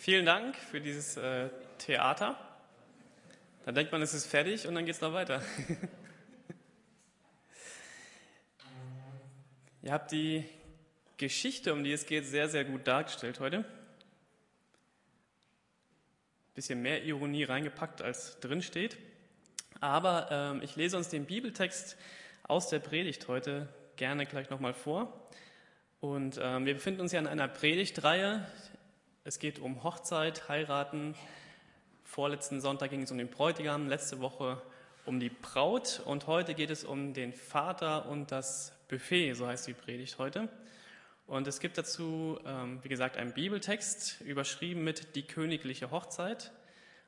Vielen 0.00 0.24
Dank 0.24 0.54
für 0.54 0.80
dieses 0.80 1.16
äh, 1.16 1.48
Theater. 1.78 2.38
Da 3.64 3.72
denkt 3.72 3.90
man, 3.90 4.00
es 4.00 4.14
ist 4.14 4.26
fertig 4.26 4.68
und 4.68 4.76
dann 4.76 4.86
geht 4.86 4.94
es 4.94 5.00
noch 5.00 5.12
weiter. 5.12 5.42
Ihr 9.82 9.92
habt 9.92 10.12
die 10.12 10.44
Geschichte, 11.16 11.72
um 11.72 11.82
die 11.82 11.90
es 11.90 12.06
geht, 12.06 12.26
sehr, 12.26 12.48
sehr 12.48 12.64
gut 12.64 12.86
dargestellt 12.86 13.40
heute. 13.40 13.64
Bisschen 16.54 16.80
mehr 16.80 17.02
Ironie 17.02 17.42
reingepackt, 17.42 18.00
als 18.00 18.38
drin 18.38 18.62
steht. 18.62 18.98
Aber 19.80 20.28
ähm, 20.30 20.62
ich 20.62 20.76
lese 20.76 20.96
uns 20.96 21.08
den 21.08 21.24
Bibeltext 21.24 21.96
aus 22.44 22.68
der 22.68 22.78
Predigt 22.78 23.26
heute 23.26 23.68
gerne 23.96 24.26
gleich 24.26 24.48
nochmal 24.48 24.74
vor. 24.74 25.28
Und 25.98 26.38
ähm, 26.40 26.66
wir 26.66 26.74
befinden 26.74 27.00
uns 27.00 27.10
ja 27.10 27.18
in 27.18 27.26
einer 27.26 27.48
Predigtreihe. 27.48 28.46
Es 29.28 29.38
geht 29.38 29.58
um 29.58 29.84
Hochzeit, 29.84 30.48
Heiraten. 30.48 31.14
Vorletzten 32.02 32.62
Sonntag 32.62 32.88
ging 32.88 33.02
es 33.02 33.10
um 33.10 33.18
den 33.18 33.28
Bräutigam, 33.28 33.86
letzte 33.86 34.20
Woche 34.20 34.62
um 35.04 35.20
die 35.20 35.28
Braut 35.28 36.00
und 36.06 36.26
heute 36.26 36.54
geht 36.54 36.70
es 36.70 36.82
um 36.82 37.12
den 37.12 37.34
Vater 37.34 38.08
und 38.08 38.32
das 38.32 38.72
Buffet, 38.88 39.34
so 39.34 39.46
heißt 39.46 39.66
die 39.66 39.74
Predigt 39.74 40.18
heute. 40.18 40.48
Und 41.26 41.46
es 41.46 41.60
gibt 41.60 41.76
dazu, 41.76 42.38
ähm, 42.46 42.78
wie 42.82 42.88
gesagt, 42.88 43.18
einen 43.18 43.34
Bibeltext, 43.34 44.22
überschrieben 44.22 44.82
mit 44.82 45.14
die 45.14 45.26
königliche 45.26 45.90
Hochzeit 45.90 46.50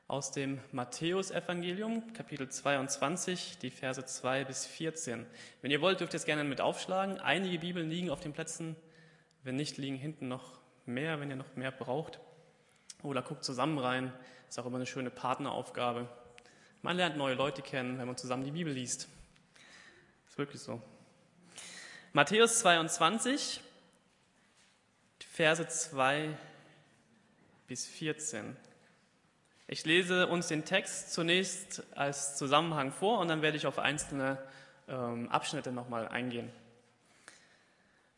aus 0.07 0.31
dem 0.31 0.61
Matthäusevangelium, 0.73 2.13
Kapitel 2.13 2.51
22, 2.51 3.57
die 3.63 3.71
Verse 3.71 4.05
2 4.05 4.45
bis 4.45 4.67
14. 4.67 5.25
Wenn 5.63 5.71
ihr 5.71 5.81
wollt, 5.81 6.01
dürft 6.01 6.13
ihr 6.13 6.19
es 6.19 6.27
gerne 6.27 6.45
mit 6.45 6.61
aufschlagen. 6.61 7.19
Einige 7.19 7.61
Bibeln 7.61 7.89
liegen 7.89 8.11
auf 8.11 8.21
den 8.21 8.35
Plätzen. 8.35 8.77
Wenn 9.43 9.57
nicht, 9.57 9.79
liegen 9.79 9.97
hinten 9.97 10.29
noch 10.29 10.60
mehr, 10.93 11.21
wenn 11.21 11.31
ihr 11.31 11.37
noch 11.37 11.57
mehr 11.57 11.71
braucht. 11.71 12.21
Oder 13.03 13.23
guckt 13.23 13.45
zusammen 13.45 13.79
rein. 13.79 14.13
Ist 14.49 14.59
auch 14.59 14.67
immer 14.67 14.77
eine 14.77 14.87
schöne 14.87 15.11
Partneraufgabe. 15.11 16.09
Man 16.83 16.97
lernt 16.97 17.17
neue 17.17 17.35
Leute 17.35 17.63
kennen, 17.63 17.99
wenn 17.99 18.07
man 18.07 18.17
zusammen 18.17 18.45
die 18.45 18.51
Bibel 18.51 18.73
liest. 18.73 19.09
Ist 20.29 20.39
wirklich 20.39 20.61
so. 20.61 20.81
Matthäus 22.13 22.61
22, 22.61 23.61
Verse 25.31 25.67
2 25.67 26.37
bis 27.67 27.87
14. 27.87 28.57
Ich 29.69 29.85
lese 29.85 30.27
uns 30.27 30.49
den 30.49 30.65
Text 30.65 31.13
zunächst 31.13 31.85
als 31.97 32.37
Zusammenhang 32.37 32.91
vor 32.91 33.21
und 33.21 33.29
dann 33.29 33.41
werde 33.41 33.57
ich 33.57 33.67
auf 33.67 33.79
einzelne 33.79 34.37
ähm, 34.89 35.29
Abschnitte 35.29 35.71
nochmal 35.71 36.09
eingehen. 36.09 36.51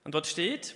Und 0.05 0.15
dort 0.15 0.27
steht, 0.27 0.75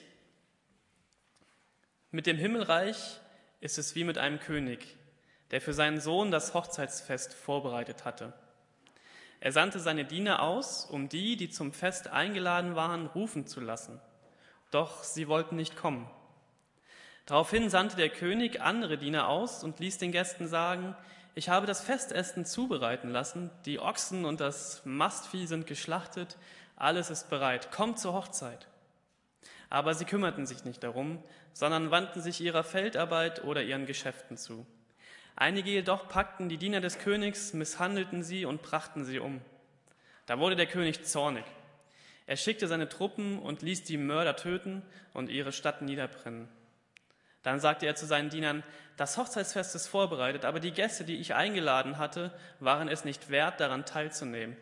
mit 2.10 2.26
dem 2.26 2.36
Himmelreich 2.36 3.20
ist 3.60 3.78
es 3.78 3.94
wie 3.94 4.04
mit 4.04 4.18
einem 4.18 4.38
König, 4.40 4.96
der 5.50 5.60
für 5.60 5.74
seinen 5.74 6.00
Sohn 6.00 6.30
das 6.30 6.54
Hochzeitsfest 6.54 7.34
vorbereitet 7.34 8.04
hatte. 8.04 8.32
Er 9.40 9.52
sandte 9.52 9.80
seine 9.80 10.04
Diener 10.04 10.42
aus, 10.42 10.86
um 10.86 11.08
die, 11.08 11.36
die 11.36 11.50
zum 11.50 11.72
Fest 11.72 12.08
eingeladen 12.08 12.74
waren, 12.74 13.06
rufen 13.06 13.46
zu 13.46 13.60
lassen. 13.60 14.00
Doch 14.70 15.04
sie 15.04 15.28
wollten 15.28 15.56
nicht 15.56 15.76
kommen. 15.76 16.10
Daraufhin 17.26 17.70
sandte 17.70 17.96
der 17.96 18.08
König 18.08 18.60
andere 18.60 18.98
Diener 18.98 19.28
aus 19.28 19.64
und 19.64 19.80
ließ 19.80 19.98
den 19.98 20.12
Gästen 20.12 20.48
sagen, 20.48 20.96
ich 21.34 21.48
habe 21.48 21.66
das 21.66 21.82
Festessen 21.82 22.46
zubereiten 22.46 23.10
lassen, 23.10 23.50
die 23.66 23.78
Ochsen 23.78 24.24
und 24.24 24.40
das 24.40 24.82
Mastvieh 24.84 25.46
sind 25.46 25.66
geschlachtet, 25.66 26.38
alles 26.76 27.10
ist 27.10 27.28
bereit, 27.28 27.70
kommt 27.72 27.98
zur 27.98 28.14
Hochzeit. 28.14 28.68
Aber 29.68 29.94
sie 29.94 30.04
kümmerten 30.04 30.46
sich 30.46 30.64
nicht 30.64 30.82
darum, 30.82 31.22
sondern 31.52 31.90
wandten 31.90 32.20
sich 32.20 32.40
ihrer 32.40 32.64
Feldarbeit 32.64 33.44
oder 33.44 33.62
ihren 33.62 33.86
Geschäften 33.86 34.36
zu. 34.36 34.66
Einige 35.34 35.70
jedoch 35.70 36.08
packten 36.08 36.48
die 36.48 36.56
Diener 36.56 36.80
des 36.80 36.98
Königs, 36.98 37.52
misshandelten 37.52 38.22
sie 38.22 38.44
und 38.44 38.62
brachten 38.62 39.04
sie 39.04 39.18
um. 39.18 39.40
Da 40.26 40.38
wurde 40.38 40.56
der 40.56 40.66
König 40.66 41.04
zornig. 41.04 41.44
Er 42.26 42.36
schickte 42.36 42.66
seine 42.66 42.88
Truppen 42.88 43.38
und 43.38 43.62
ließ 43.62 43.84
die 43.84 43.98
Mörder 43.98 44.34
töten 44.36 44.82
und 45.12 45.28
ihre 45.30 45.52
Stadt 45.52 45.82
niederbrennen. 45.82 46.48
Dann 47.42 47.60
sagte 47.60 47.86
er 47.86 47.94
zu 47.94 48.06
seinen 48.06 48.30
Dienern, 48.30 48.64
das 48.96 49.18
Hochzeitsfest 49.18 49.76
ist 49.76 49.86
vorbereitet, 49.86 50.44
aber 50.44 50.58
die 50.58 50.72
Gäste, 50.72 51.04
die 51.04 51.16
ich 51.16 51.34
eingeladen 51.34 51.98
hatte, 51.98 52.32
waren 52.58 52.88
es 52.88 53.04
nicht 53.04 53.30
wert, 53.30 53.60
daran 53.60 53.84
teilzunehmen. 53.84 54.56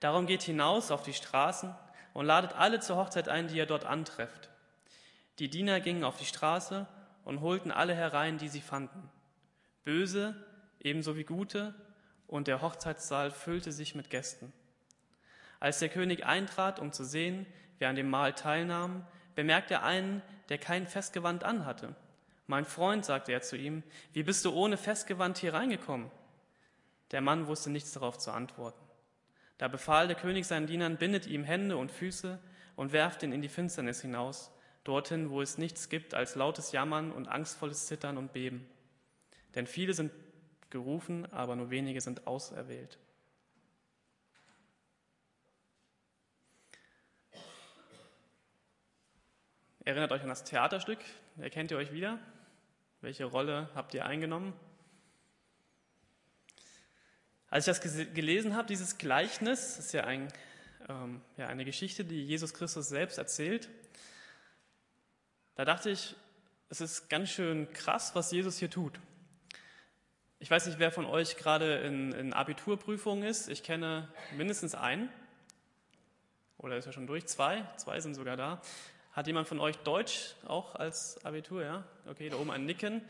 Darum 0.00 0.26
geht 0.26 0.42
hinaus 0.42 0.90
auf 0.90 1.02
die 1.02 1.14
Straßen 1.14 1.74
und 2.16 2.24
ladet 2.24 2.54
alle 2.54 2.80
zur 2.80 2.96
Hochzeit 2.96 3.28
ein, 3.28 3.48
die 3.48 3.58
ihr 3.58 3.66
dort 3.66 3.84
antrefft. 3.84 4.48
Die 5.38 5.50
Diener 5.50 5.80
gingen 5.80 6.02
auf 6.02 6.16
die 6.16 6.24
Straße 6.24 6.86
und 7.24 7.42
holten 7.42 7.70
alle 7.70 7.94
herein, 7.94 8.38
die 8.38 8.48
sie 8.48 8.62
fanden. 8.62 9.10
Böse 9.84 10.34
ebenso 10.80 11.18
wie 11.18 11.24
gute, 11.24 11.74
und 12.26 12.48
der 12.48 12.62
Hochzeitssaal 12.62 13.30
füllte 13.30 13.70
sich 13.70 13.94
mit 13.94 14.08
Gästen. 14.08 14.50
Als 15.60 15.78
der 15.78 15.90
König 15.90 16.24
eintrat, 16.24 16.78
um 16.78 16.90
zu 16.90 17.04
sehen, 17.04 17.44
wer 17.78 17.90
an 17.90 17.96
dem 17.96 18.08
Mahl 18.08 18.32
teilnahm, 18.32 19.06
bemerkte 19.34 19.74
er 19.74 19.82
einen, 19.82 20.22
der 20.48 20.56
kein 20.56 20.86
Festgewand 20.86 21.44
anhatte. 21.44 21.94
Mein 22.46 22.64
Freund, 22.64 23.04
sagte 23.04 23.32
er 23.32 23.42
zu 23.42 23.58
ihm, 23.58 23.82
wie 24.14 24.22
bist 24.22 24.42
du 24.46 24.54
ohne 24.54 24.78
Festgewand 24.78 25.36
hier 25.36 25.52
reingekommen? 25.52 26.10
Der 27.10 27.20
Mann 27.20 27.46
wusste 27.46 27.68
nichts 27.68 27.92
darauf 27.92 28.16
zu 28.16 28.30
antworten. 28.30 28.85
Da 29.58 29.68
befahl 29.68 30.06
der 30.06 30.16
König 30.16 30.46
seinen 30.46 30.66
Dienern, 30.66 30.98
bindet 30.98 31.26
ihm 31.26 31.44
Hände 31.44 31.76
und 31.76 31.90
Füße 31.90 32.38
und 32.76 32.92
werft 32.92 33.22
ihn 33.22 33.32
in 33.32 33.42
die 33.42 33.48
Finsternis 33.48 34.02
hinaus, 34.02 34.52
dorthin, 34.84 35.30
wo 35.30 35.40
es 35.40 35.58
nichts 35.58 35.88
gibt 35.88 36.14
als 36.14 36.34
lautes 36.34 36.72
Jammern 36.72 37.10
und 37.10 37.28
angstvolles 37.28 37.86
Zittern 37.86 38.18
und 38.18 38.32
Beben. 38.32 38.68
Denn 39.54 39.66
viele 39.66 39.94
sind 39.94 40.12
gerufen, 40.68 41.30
aber 41.32 41.56
nur 41.56 41.70
wenige 41.70 42.00
sind 42.00 42.26
auserwählt. 42.26 42.98
Erinnert 49.84 50.10
euch 50.10 50.22
an 50.22 50.28
das 50.28 50.44
Theaterstück. 50.44 50.98
Erkennt 51.38 51.70
ihr 51.70 51.76
euch 51.76 51.92
wieder? 51.92 52.18
Welche 53.00 53.24
Rolle 53.24 53.70
habt 53.74 53.94
ihr 53.94 54.04
eingenommen? 54.04 54.52
Als 57.56 57.66
ich 57.66 57.74
das 57.74 58.12
gelesen 58.12 58.54
habe, 58.54 58.68
dieses 58.68 58.98
Gleichnis, 58.98 59.76
das 59.76 59.86
ist 59.86 59.92
ja, 59.94 60.04
ein, 60.04 60.28
ähm, 60.90 61.22
ja 61.38 61.46
eine 61.46 61.64
Geschichte, 61.64 62.04
die 62.04 62.22
Jesus 62.22 62.52
Christus 62.52 62.86
selbst 62.86 63.16
erzählt, 63.16 63.70
da 65.54 65.64
dachte 65.64 65.88
ich, 65.88 66.14
es 66.68 66.82
ist 66.82 67.08
ganz 67.08 67.30
schön 67.30 67.72
krass, 67.72 68.14
was 68.14 68.30
Jesus 68.30 68.58
hier 68.58 68.68
tut. 68.68 69.00
Ich 70.38 70.50
weiß 70.50 70.66
nicht, 70.66 70.78
wer 70.78 70.92
von 70.92 71.06
euch 71.06 71.38
gerade 71.38 71.76
in, 71.76 72.12
in 72.12 72.34
Abiturprüfungen 72.34 73.24
ist. 73.24 73.48
Ich 73.48 73.62
kenne 73.62 74.06
mindestens 74.36 74.74
einen. 74.74 75.08
Oder 76.58 76.76
ist 76.76 76.84
er 76.84 76.92
schon 76.92 77.06
durch? 77.06 77.24
Zwei? 77.24 77.66
Zwei 77.78 78.00
sind 78.00 78.16
sogar 78.16 78.36
da. 78.36 78.60
Hat 79.12 79.28
jemand 79.28 79.48
von 79.48 79.60
euch 79.60 79.78
Deutsch 79.78 80.34
auch 80.44 80.74
als 80.74 81.24
Abitur? 81.24 81.64
Ja? 81.64 81.84
Okay, 82.06 82.28
da 82.28 82.36
oben 82.36 82.50
ein 82.50 82.66
Nicken. 82.66 83.00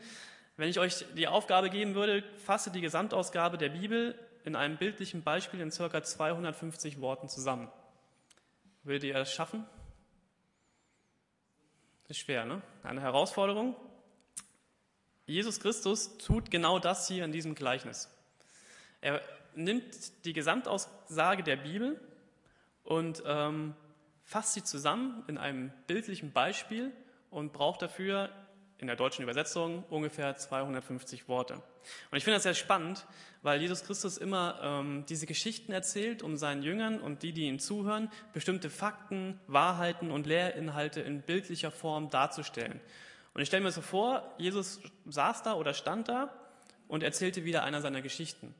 Wenn 0.55 0.69
ich 0.69 0.79
euch 0.79 1.05
die 1.17 1.27
Aufgabe 1.27 1.69
geben 1.69 1.95
würde, 1.95 2.23
fasse 2.45 2.71
die 2.71 2.79
Gesamtausgabe 2.79 3.57
der 3.57 3.69
Bibel 3.69 4.17
in 4.47 4.55
einem 4.55 4.77
bildlichen 4.77 5.23
Beispiel 5.23 5.59
in 5.59 5.71
circa 5.71 6.01
250 6.01 7.01
Worten 7.01 7.27
zusammen. 7.27 7.69
Würdet 8.83 9.03
ihr 9.03 9.13
das 9.13 9.33
schaffen? 9.33 9.65
Ist 12.07 12.19
schwer, 12.19 12.45
ne? 12.45 12.61
Eine 12.81 13.01
Herausforderung. 13.01 13.75
Jesus 15.25 15.59
Christus 15.59 16.17
tut 16.17 16.49
genau 16.49 16.79
das 16.79 17.09
hier 17.09 17.25
in 17.25 17.33
diesem 17.33 17.55
Gleichnis. 17.55 18.09
Er 19.01 19.21
nimmt 19.53 20.23
die 20.23 20.31
Gesamtaussage 20.31 21.43
der 21.43 21.57
Bibel 21.57 21.99
und 22.85 23.21
ähm, 23.25 23.75
fasst 24.23 24.53
sie 24.53 24.63
zusammen 24.63 25.25
in 25.27 25.37
einem 25.37 25.73
bildlichen 25.87 26.31
Beispiel 26.31 26.93
und 27.31 27.51
braucht 27.51 27.81
dafür 27.81 28.29
in 28.79 28.87
der 28.87 28.95
deutschen 28.95 29.23
Übersetzung 29.23 29.83
ungefähr 29.89 30.35
250 30.35 31.27
Worte. 31.27 31.55
Und 32.11 32.17
ich 32.17 32.23
finde 32.23 32.35
das 32.35 32.43
sehr 32.43 32.53
spannend, 32.53 33.07
weil 33.41 33.59
Jesus 33.59 33.83
Christus 33.83 34.17
immer 34.17 34.59
ähm, 34.61 35.05
diese 35.09 35.25
Geschichten 35.25 35.71
erzählt, 35.71 36.21
um 36.21 36.37
seinen 36.37 36.61
Jüngern 36.61 36.99
und 36.99 37.23
die, 37.23 37.33
die 37.33 37.47
ihm 37.47 37.59
zuhören, 37.59 38.11
bestimmte 38.33 38.69
Fakten, 38.69 39.39
Wahrheiten 39.47 40.11
und 40.11 40.27
Lehrinhalte 40.27 41.01
in 41.01 41.21
bildlicher 41.21 41.71
Form 41.71 42.09
darzustellen. 42.09 42.79
Und 43.33 43.41
ich 43.41 43.47
stelle 43.47 43.63
mir 43.63 43.71
so 43.71 43.81
vor, 43.81 44.33
Jesus 44.37 44.79
saß 45.05 45.43
da 45.43 45.53
oder 45.53 45.73
stand 45.73 46.09
da 46.09 46.33
und 46.87 47.03
erzählte 47.03 47.45
wieder 47.45 47.63
einer 47.63 47.81
seiner 47.81 48.01
Geschichten. 48.01 48.53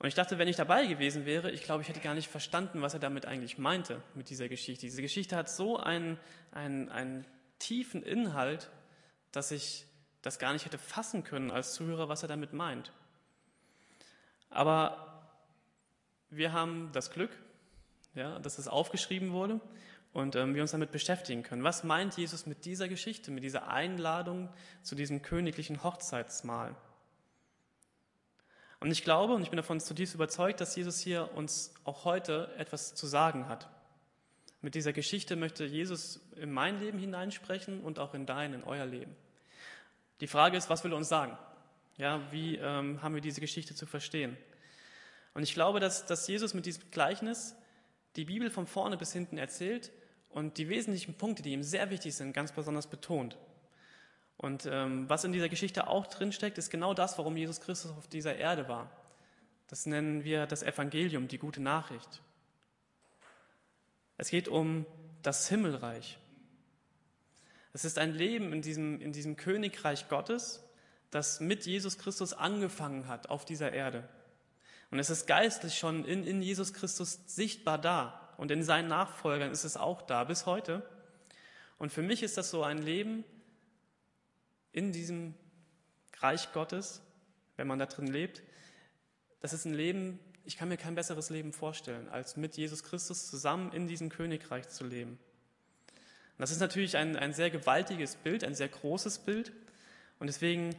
Und 0.00 0.08
ich 0.08 0.14
dachte, 0.14 0.38
wenn 0.38 0.48
ich 0.48 0.56
dabei 0.56 0.86
gewesen 0.86 1.26
wäre, 1.26 1.50
ich 1.50 1.62
glaube, 1.62 1.82
ich 1.82 1.88
hätte 1.88 2.00
gar 2.00 2.14
nicht 2.14 2.30
verstanden, 2.30 2.80
was 2.80 2.94
er 2.94 3.00
damit 3.00 3.26
eigentlich 3.26 3.58
meinte 3.58 4.02
mit 4.14 4.30
dieser 4.30 4.48
Geschichte. 4.48 4.86
Diese 4.86 5.02
Geschichte 5.02 5.36
hat 5.36 5.50
so 5.50 5.76
einen, 5.76 6.18
einen, 6.52 6.88
einen 6.88 7.26
tiefen 7.58 8.02
Inhalt, 8.02 8.70
dass 9.32 9.50
ich 9.50 9.86
das 10.22 10.38
gar 10.38 10.52
nicht 10.52 10.64
hätte 10.64 10.78
fassen 10.78 11.24
können 11.24 11.50
als 11.50 11.72
Zuhörer, 11.74 12.08
was 12.08 12.22
er 12.22 12.28
damit 12.28 12.52
meint. 12.52 12.92
Aber 14.50 15.22
wir 16.28 16.52
haben 16.52 16.90
das 16.92 17.10
Glück, 17.10 17.30
ja, 18.14 18.38
dass 18.40 18.58
es 18.58 18.68
aufgeschrieben 18.68 19.32
wurde. 19.32 19.60
und 20.12 20.34
ähm, 20.34 20.54
wir 20.54 20.62
uns 20.62 20.72
damit 20.72 20.90
beschäftigen 20.90 21.42
können. 21.42 21.62
Was 21.62 21.84
meint 21.84 22.16
Jesus 22.16 22.46
mit 22.46 22.64
dieser 22.64 22.88
Geschichte, 22.88 23.30
mit 23.30 23.44
dieser 23.44 23.68
Einladung 23.68 24.48
zu 24.82 24.94
diesem 24.94 25.22
königlichen 25.22 25.84
Hochzeitsmahl? 25.84 26.74
Und 28.80 28.90
ich 28.90 29.04
glaube 29.04 29.34
und 29.34 29.42
ich 29.42 29.50
bin 29.50 29.58
davon 29.58 29.78
zutiefst 29.78 30.14
überzeugt, 30.14 30.60
dass 30.60 30.74
Jesus 30.74 30.98
hier 30.98 31.30
uns 31.34 31.74
auch 31.84 32.04
heute 32.04 32.52
etwas 32.56 32.94
zu 32.94 33.06
sagen 33.06 33.48
hat. 33.48 33.68
Mit 34.62 34.74
dieser 34.74 34.92
Geschichte 34.92 35.36
möchte 35.36 35.64
Jesus 35.64 36.20
in 36.36 36.52
mein 36.52 36.80
Leben 36.80 36.98
hineinsprechen 36.98 37.80
und 37.80 37.98
auch 37.98 38.14
in 38.14 38.26
dein, 38.26 38.52
in 38.52 38.64
euer 38.64 38.84
Leben. 38.84 39.16
Die 40.20 40.26
Frage 40.26 40.56
ist, 40.56 40.68
was 40.68 40.84
will 40.84 40.92
er 40.92 40.98
uns 40.98 41.08
sagen? 41.08 41.36
Ja, 41.96 42.20
wie 42.30 42.56
ähm, 42.56 43.02
haben 43.02 43.14
wir 43.14 43.22
diese 43.22 43.40
Geschichte 43.40 43.74
zu 43.74 43.86
verstehen? 43.86 44.36
Und 45.32 45.42
ich 45.42 45.54
glaube, 45.54 45.80
dass, 45.80 46.06
dass 46.06 46.26
Jesus 46.28 46.54
mit 46.54 46.66
diesem 46.66 46.90
Gleichnis 46.90 47.54
die 48.16 48.24
Bibel 48.24 48.50
von 48.50 48.66
vorne 48.66 48.96
bis 48.96 49.12
hinten 49.12 49.38
erzählt 49.38 49.92
und 50.28 50.58
die 50.58 50.68
wesentlichen 50.68 51.14
Punkte, 51.14 51.42
die 51.42 51.52
ihm 51.52 51.62
sehr 51.62 51.90
wichtig 51.90 52.14
sind, 52.14 52.32
ganz 52.32 52.52
besonders 52.52 52.86
betont. 52.86 53.38
Und 54.36 54.66
ähm, 54.66 55.08
was 55.08 55.24
in 55.24 55.32
dieser 55.32 55.48
Geschichte 55.48 55.86
auch 55.86 56.06
drinsteckt, 56.06 56.58
ist 56.58 56.70
genau 56.70 56.94
das, 56.94 57.18
warum 57.18 57.36
Jesus 57.36 57.60
Christus 57.60 57.92
auf 57.92 58.08
dieser 58.08 58.36
Erde 58.36 58.68
war. 58.68 58.90
Das 59.68 59.86
nennen 59.86 60.24
wir 60.24 60.46
das 60.46 60.62
Evangelium, 60.62 61.28
die 61.28 61.38
gute 61.38 61.62
Nachricht. 61.62 62.22
Es 64.20 64.28
geht 64.28 64.48
um 64.48 64.84
das 65.22 65.48
Himmelreich. 65.48 66.18
Es 67.72 67.86
ist 67.86 67.96
ein 67.96 68.12
Leben 68.12 68.52
in 68.52 68.60
diesem, 68.60 69.00
in 69.00 69.12
diesem 69.12 69.38
Königreich 69.38 70.10
Gottes, 70.10 70.62
das 71.10 71.40
mit 71.40 71.64
Jesus 71.64 71.96
Christus 71.96 72.34
angefangen 72.34 73.08
hat 73.08 73.30
auf 73.30 73.46
dieser 73.46 73.72
Erde. 73.72 74.06
Und 74.90 74.98
es 74.98 75.08
ist 75.08 75.26
geistlich 75.26 75.78
schon 75.78 76.04
in, 76.04 76.24
in 76.24 76.42
Jesus 76.42 76.74
Christus 76.74 77.20
sichtbar 77.28 77.78
da. 77.78 78.34
Und 78.36 78.50
in 78.50 78.62
seinen 78.62 78.88
Nachfolgern 78.88 79.52
ist 79.52 79.64
es 79.64 79.78
auch 79.78 80.02
da 80.02 80.24
bis 80.24 80.44
heute. 80.44 80.86
Und 81.78 81.90
für 81.90 82.02
mich 82.02 82.22
ist 82.22 82.36
das 82.36 82.50
so 82.50 82.62
ein 82.62 82.82
Leben 82.82 83.24
in 84.72 84.92
diesem 84.92 85.34
Reich 86.18 86.52
Gottes, 86.52 87.00
wenn 87.56 87.66
man 87.66 87.78
da 87.78 87.86
drin 87.86 88.06
lebt. 88.06 88.42
Das 89.40 89.54
ist 89.54 89.64
ein 89.64 89.72
Leben, 89.72 90.18
ich 90.44 90.56
kann 90.56 90.68
mir 90.68 90.76
kein 90.76 90.94
besseres 90.94 91.30
Leben 91.30 91.52
vorstellen, 91.52 92.08
als 92.08 92.36
mit 92.36 92.56
Jesus 92.56 92.82
Christus 92.82 93.28
zusammen 93.28 93.72
in 93.72 93.86
diesem 93.86 94.08
Königreich 94.08 94.68
zu 94.68 94.84
leben. 94.84 95.12
Und 95.12 96.38
das 96.38 96.50
ist 96.50 96.60
natürlich 96.60 96.96
ein, 96.96 97.16
ein 97.16 97.32
sehr 97.32 97.50
gewaltiges 97.50 98.16
Bild, 98.16 98.44
ein 98.44 98.54
sehr 98.54 98.68
großes 98.68 99.20
Bild. 99.20 99.52
Und 100.18 100.26
deswegen 100.26 100.74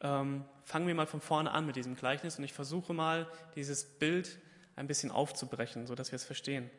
ähm, 0.00 0.44
fangen 0.64 0.86
wir 0.86 0.94
mal 0.94 1.06
von 1.06 1.20
vorne 1.20 1.50
an 1.52 1.66
mit 1.66 1.76
diesem 1.76 1.96
Gleichnis 1.96 2.38
und 2.38 2.44
ich 2.44 2.52
versuche 2.52 2.92
mal, 2.92 3.30
dieses 3.54 3.84
Bild 3.84 4.38
ein 4.76 4.86
bisschen 4.86 5.10
aufzubrechen, 5.10 5.86
sodass 5.86 6.10
wir 6.10 6.16
es 6.16 6.24
verstehen. 6.24 6.70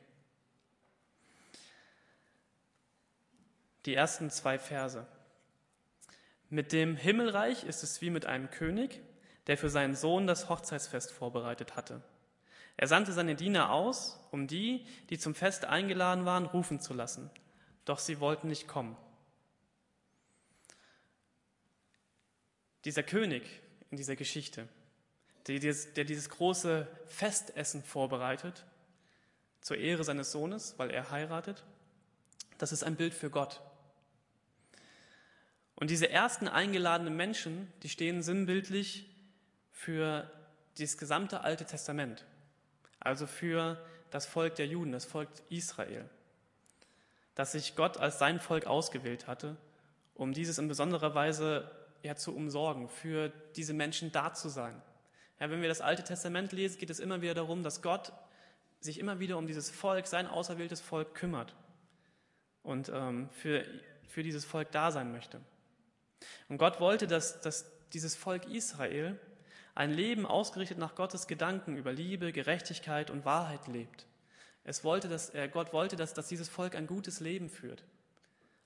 Die 3.85 3.93
ersten 3.93 4.29
zwei 4.29 4.59
Verse. 4.59 5.05
Mit 6.49 6.71
dem 6.71 6.95
Himmelreich 6.95 7.63
ist 7.63 7.83
es 7.83 8.01
wie 8.01 8.09
mit 8.09 8.25
einem 8.25 8.49
König, 8.49 9.01
der 9.47 9.57
für 9.57 9.69
seinen 9.69 9.95
Sohn 9.95 10.27
das 10.27 10.49
Hochzeitsfest 10.49 11.11
vorbereitet 11.11 11.75
hatte. 11.75 12.01
Er 12.77 12.87
sandte 12.87 13.13
seine 13.13 13.35
Diener 13.35 13.71
aus, 13.71 14.19
um 14.31 14.47
die, 14.47 14.85
die 15.09 15.17
zum 15.17 15.33
Fest 15.33 15.65
eingeladen 15.65 16.25
waren, 16.25 16.45
rufen 16.45 16.79
zu 16.79 16.93
lassen. 16.93 17.29
Doch 17.85 17.99
sie 17.99 18.19
wollten 18.19 18.47
nicht 18.47 18.67
kommen. 18.67 18.97
Dieser 22.83 23.03
König 23.03 23.43
in 23.91 23.97
dieser 23.97 24.15
Geschichte, 24.15 24.67
der 25.47 26.03
dieses 26.03 26.29
große 26.29 26.87
Festessen 27.07 27.83
vorbereitet, 27.83 28.65
zur 29.61 29.77
Ehre 29.77 30.03
seines 30.03 30.31
Sohnes, 30.31 30.75
weil 30.77 30.91
er 30.91 31.09
heiratet, 31.09 31.63
das 32.57 32.71
ist 32.71 32.83
ein 32.83 32.95
Bild 32.95 33.13
für 33.13 33.29
Gott. 33.29 33.61
Und 35.75 35.89
diese 35.89 36.09
ersten 36.09 36.47
eingeladenen 36.47 37.15
Menschen, 37.15 37.71
die 37.83 37.89
stehen 37.89 38.21
sinnbildlich 38.21 39.09
für 39.71 40.31
das 40.77 40.97
gesamte 40.97 41.41
Alte 41.41 41.65
Testament, 41.65 42.25
also 43.05 43.27
für 43.27 43.77
das 44.09 44.25
Volk 44.25 44.55
der 44.55 44.67
Juden, 44.67 44.91
das 44.91 45.05
Volk 45.05 45.29
Israel, 45.49 46.09
das 47.35 47.51
sich 47.51 47.75
Gott 47.75 47.97
als 47.97 48.19
sein 48.19 48.39
Volk 48.39 48.65
ausgewählt 48.65 49.27
hatte, 49.27 49.57
um 50.15 50.33
dieses 50.33 50.57
in 50.57 50.67
besonderer 50.67 51.13
Weise 51.15 51.69
ja, 52.01 52.15
zu 52.15 52.35
umsorgen, 52.35 52.89
für 52.89 53.29
diese 53.55 53.73
Menschen 53.73 54.11
da 54.11 54.33
zu 54.33 54.49
sein. 54.49 54.81
Ja, 55.39 55.49
wenn 55.49 55.61
wir 55.61 55.67
das 55.67 55.81
Alte 55.81 56.03
Testament 56.03 56.51
lesen, 56.51 56.79
geht 56.79 56.89
es 56.89 56.99
immer 56.99 57.21
wieder 57.21 57.33
darum, 57.33 57.63
dass 57.63 57.81
Gott 57.81 58.13
sich 58.79 58.99
immer 58.99 59.19
wieder 59.19 59.37
um 59.37 59.47
dieses 59.47 59.69
Volk, 59.69 60.07
sein 60.07 60.27
auserwähltes 60.27 60.81
Volk 60.81 61.13
kümmert 61.15 61.55
und 62.63 62.89
ähm, 62.89 63.29
für, 63.31 63.65
für 64.07 64.23
dieses 64.23 64.45
Volk 64.45 64.71
da 64.71 64.91
sein 64.91 65.11
möchte. 65.11 65.41
Und 66.47 66.57
Gott 66.57 66.79
wollte, 66.79 67.07
dass, 67.07 67.41
dass 67.41 67.65
dieses 67.89 68.15
Volk 68.15 68.45
Israel 68.47 69.19
ein 69.75 69.91
Leben 69.91 70.25
ausgerichtet 70.25 70.77
nach 70.77 70.95
Gottes 70.95 71.27
Gedanken 71.27 71.77
über 71.77 71.93
Liebe, 71.93 72.31
Gerechtigkeit 72.31 73.11
und 73.11 73.25
Wahrheit 73.25 73.67
lebt. 73.67 74.07
Es 74.63 74.83
wollte, 74.83 75.07
dass, 75.07 75.29
äh, 75.35 75.47
Gott 75.51 75.73
wollte, 75.73 75.95
dass, 75.95 76.13
dass 76.13 76.27
dieses 76.27 76.49
Volk 76.49 76.75
ein 76.75 76.87
gutes 76.87 77.19
Leben 77.19 77.49
führt. 77.49 77.83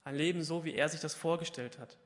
Ein 0.06 0.16
Leben 0.16 0.44
so, 0.44 0.64
wie 0.64 0.76
er 0.76 0.88
sich 0.88 1.02
das 1.02 1.14
vorgestellt 1.14 1.78
hat. 1.78 1.98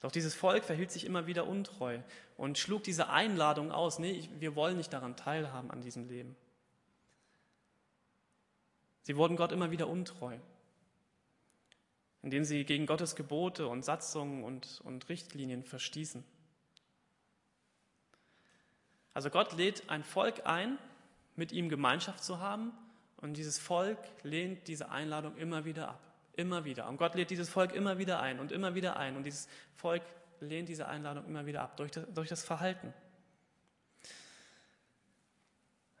Doch 0.00 0.12
dieses 0.12 0.34
Volk 0.34 0.62
verhielt 0.62 0.92
sich 0.92 1.04
immer 1.04 1.26
wieder 1.26 1.48
untreu 1.48 1.98
und 2.36 2.56
schlug 2.56 2.84
diese 2.84 3.08
Einladung 3.08 3.72
aus. 3.72 3.98
Nee, 3.98 4.28
wir 4.38 4.54
wollen 4.54 4.76
nicht 4.76 4.92
daran 4.92 5.16
teilhaben 5.16 5.72
an 5.72 5.80
diesem 5.80 6.06
Leben. 6.06 6.36
Sie 9.02 9.16
wurden 9.16 9.36
Gott 9.36 9.50
immer 9.50 9.72
wieder 9.72 9.88
untreu 9.88 10.38
indem 12.22 12.44
sie 12.44 12.64
gegen 12.64 12.86
Gottes 12.86 13.16
Gebote 13.16 13.68
und 13.68 13.84
Satzungen 13.84 14.44
und, 14.44 14.80
und 14.84 15.08
Richtlinien 15.08 15.62
verstießen. 15.62 16.24
Also 19.18 19.30
Gott 19.30 19.52
lädt 19.54 19.90
ein 19.90 20.04
Volk 20.04 20.46
ein, 20.46 20.78
mit 21.34 21.50
ihm 21.50 21.68
Gemeinschaft 21.68 22.22
zu 22.22 22.38
haben, 22.38 22.70
und 23.16 23.36
dieses 23.36 23.58
Volk 23.58 23.98
lehnt 24.22 24.68
diese 24.68 24.90
Einladung 24.90 25.36
immer 25.38 25.64
wieder 25.64 25.88
ab. 25.88 26.00
Immer 26.34 26.64
wieder. 26.64 26.88
Und 26.88 26.98
Gott 26.98 27.16
lädt 27.16 27.30
dieses 27.30 27.48
Volk 27.48 27.72
immer 27.72 27.98
wieder 27.98 28.20
ein 28.20 28.38
und 28.38 28.52
immer 28.52 28.76
wieder 28.76 28.96
ein. 28.96 29.16
Und 29.16 29.24
dieses 29.24 29.48
Volk 29.74 30.04
lehnt 30.38 30.68
diese 30.68 30.86
Einladung 30.86 31.24
immer 31.24 31.46
wieder 31.46 31.62
ab 31.62 31.76
durch 31.78 31.90
das, 31.90 32.06
durch 32.14 32.28
das 32.28 32.44
Verhalten. 32.44 32.94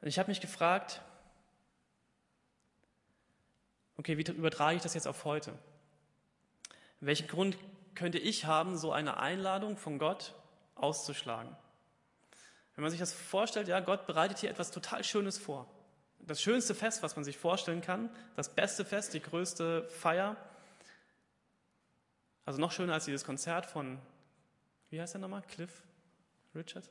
Und 0.00 0.06
ich 0.06 0.20
habe 0.20 0.30
mich 0.30 0.40
gefragt, 0.40 1.02
okay, 3.96 4.16
wie 4.16 4.30
übertrage 4.30 4.76
ich 4.76 4.82
das 4.82 4.94
jetzt 4.94 5.08
auf 5.08 5.24
heute? 5.24 5.58
Welchen 7.00 7.26
Grund 7.26 7.58
könnte 7.96 8.18
ich 8.18 8.44
haben, 8.44 8.78
so 8.78 8.92
eine 8.92 9.16
Einladung 9.16 9.76
von 9.76 9.98
Gott 9.98 10.36
auszuschlagen? 10.76 11.56
Wenn 12.78 12.84
man 12.84 12.92
sich 12.92 13.00
das 13.00 13.12
vorstellt, 13.12 13.66
ja, 13.66 13.80
Gott 13.80 14.06
bereitet 14.06 14.38
hier 14.38 14.50
etwas 14.50 14.70
total 14.70 15.02
Schönes 15.02 15.36
vor. 15.36 15.68
Das 16.20 16.40
schönste 16.40 16.76
Fest, 16.76 17.02
was 17.02 17.16
man 17.16 17.24
sich 17.24 17.36
vorstellen 17.36 17.80
kann, 17.80 18.08
das 18.36 18.54
beste 18.54 18.84
Fest, 18.84 19.14
die 19.14 19.20
größte 19.20 19.88
Feier. 19.88 20.36
Also 22.44 22.60
noch 22.60 22.70
schöner 22.70 22.94
als 22.94 23.04
dieses 23.04 23.24
Konzert 23.24 23.66
von, 23.66 23.98
wie 24.90 25.00
heißt 25.00 25.12
der 25.12 25.20
nochmal? 25.20 25.42
Cliff 25.42 25.82
Richard? 26.54 26.88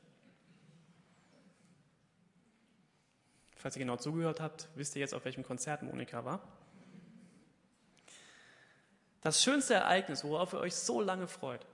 Falls 3.56 3.74
ihr 3.74 3.80
genau 3.80 3.96
zugehört 3.96 4.42
habt, 4.42 4.68
wisst 4.74 4.94
ihr 4.94 5.00
jetzt, 5.00 5.14
auf 5.14 5.24
welchem 5.24 5.42
Konzert 5.42 5.82
Monika 5.82 6.22
war. 6.22 6.46
Das 9.22 9.42
schönste 9.42 9.72
Ereignis, 9.72 10.22
worauf 10.22 10.52
ihr 10.52 10.60
euch 10.60 10.74
so 10.74 11.00
lange 11.00 11.28
freut, 11.28 11.66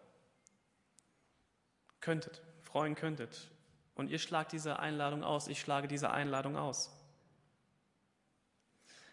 könntet, 2.00 2.42
freuen 2.62 2.94
könntet. 2.94 3.50
Und 3.94 4.10
ihr 4.10 4.18
schlagt 4.18 4.52
diese 4.52 4.78
Einladung 4.78 5.22
aus, 5.22 5.48
ich 5.48 5.60
schlage 5.60 5.88
diese 5.88 6.10
Einladung 6.10 6.56
aus. 6.56 6.90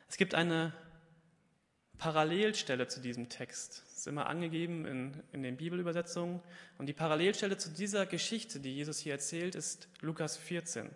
Es 0.08 0.18
gibt 0.18 0.36
eine 0.36 0.74
Parallelstelle 1.98 2.88
zu 2.88 3.00
diesem 3.00 3.30
Text. 3.30 3.84
Das 3.86 4.00
ist 4.00 4.08
immer 4.08 4.26
angegeben 4.26 4.86
in, 4.86 5.24
in 5.32 5.44
den 5.44 5.56
Bibelübersetzungen. 5.56 6.42
Und 6.80 6.88
die 6.88 6.94
Parallelstelle 6.94 7.58
zu 7.58 7.70
dieser 7.70 8.08
Geschichte, 8.08 8.60
die 8.60 8.76
Jesus 8.76 8.98
hier 8.98 9.14
erzählt, 9.14 9.54
ist 9.54 9.88
Lukas 10.02 10.36
14. 10.36 10.90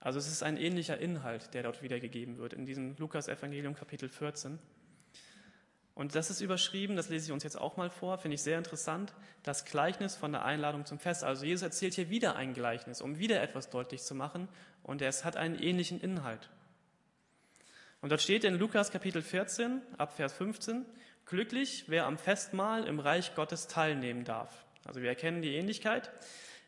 Also 0.00 0.18
es 0.18 0.26
ist 0.26 0.42
ein 0.42 0.56
ähnlicher 0.56 0.98
Inhalt, 0.98 1.54
der 1.54 1.62
dort 1.62 1.80
wiedergegeben 1.80 2.38
wird 2.38 2.52
in 2.52 2.66
diesem 2.66 2.96
Lukas-Evangelium 2.96 3.74
Kapitel 3.74 4.08
14. 4.08 4.58
Und 5.98 6.14
das 6.14 6.30
ist 6.30 6.40
überschrieben, 6.40 6.94
das 6.94 7.08
lese 7.08 7.26
ich 7.26 7.32
uns 7.32 7.42
jetzt 7.42 7.60
auch 7.60 7.76
mal 7.76 7.90
vor, 7.90 8.18
finde 8.18 8.36
ich 8.36 8.42
sehr 8.42 8.56
interessant, 8.56 9.12
das 9.42 9.64
Gleichnis 9.64 10.14
von 10.14 10.30
der 10.30 10.44
Einladung 10.44 10.86
zum 10.86 11.00
Fest. 11.00 11.24
Also 11.24 11.44
Jesus 11.44 11.64
erzählt 11.64 11.94
hier 11.94 12.08
wieder 12.08 12.36
ein 12.36 12.54
Gleichnis, 12.54 13.00
um 13.00 13.18
wieder 13.18 13.42
etwas 13.42 13.68
deutlich 13.68 14.02
zu 14.02 14.14
machen 14.14 14.48
und 14.84 15.02
es 15.02 15.24
hat 15.24 15.36
einen 15.36 15.60
ähnlichen 15.60 16.00
Inhalt. 16.00 16.50
Und 18.00 18.12
dort 18.12 18.22
steht 18.22 18.44
in 18.44 18.54
Lukas 18.54 18.92
Kapitel 18.92 19.22
14 19.22 19.82
ab 19.96 20.12
Vers 20.14 20.34
15, 20.34 20.86
glücklich, 21.26 21.86
wer 21.88 22.06
am 22.06 22.16
Festmahl 22.16 22.84
im 22.84 23.00
Reich 23.00 23.34
Gottes 23.34 23.66
teilnehmen 23.66 24.22
darf. 24.22 24.66
Also 24.84 25.02
wir 25.02 25.08
erkennen 25.08 25.42
die 25.42 25.56
Ähnlichkeit. 25.56 26.12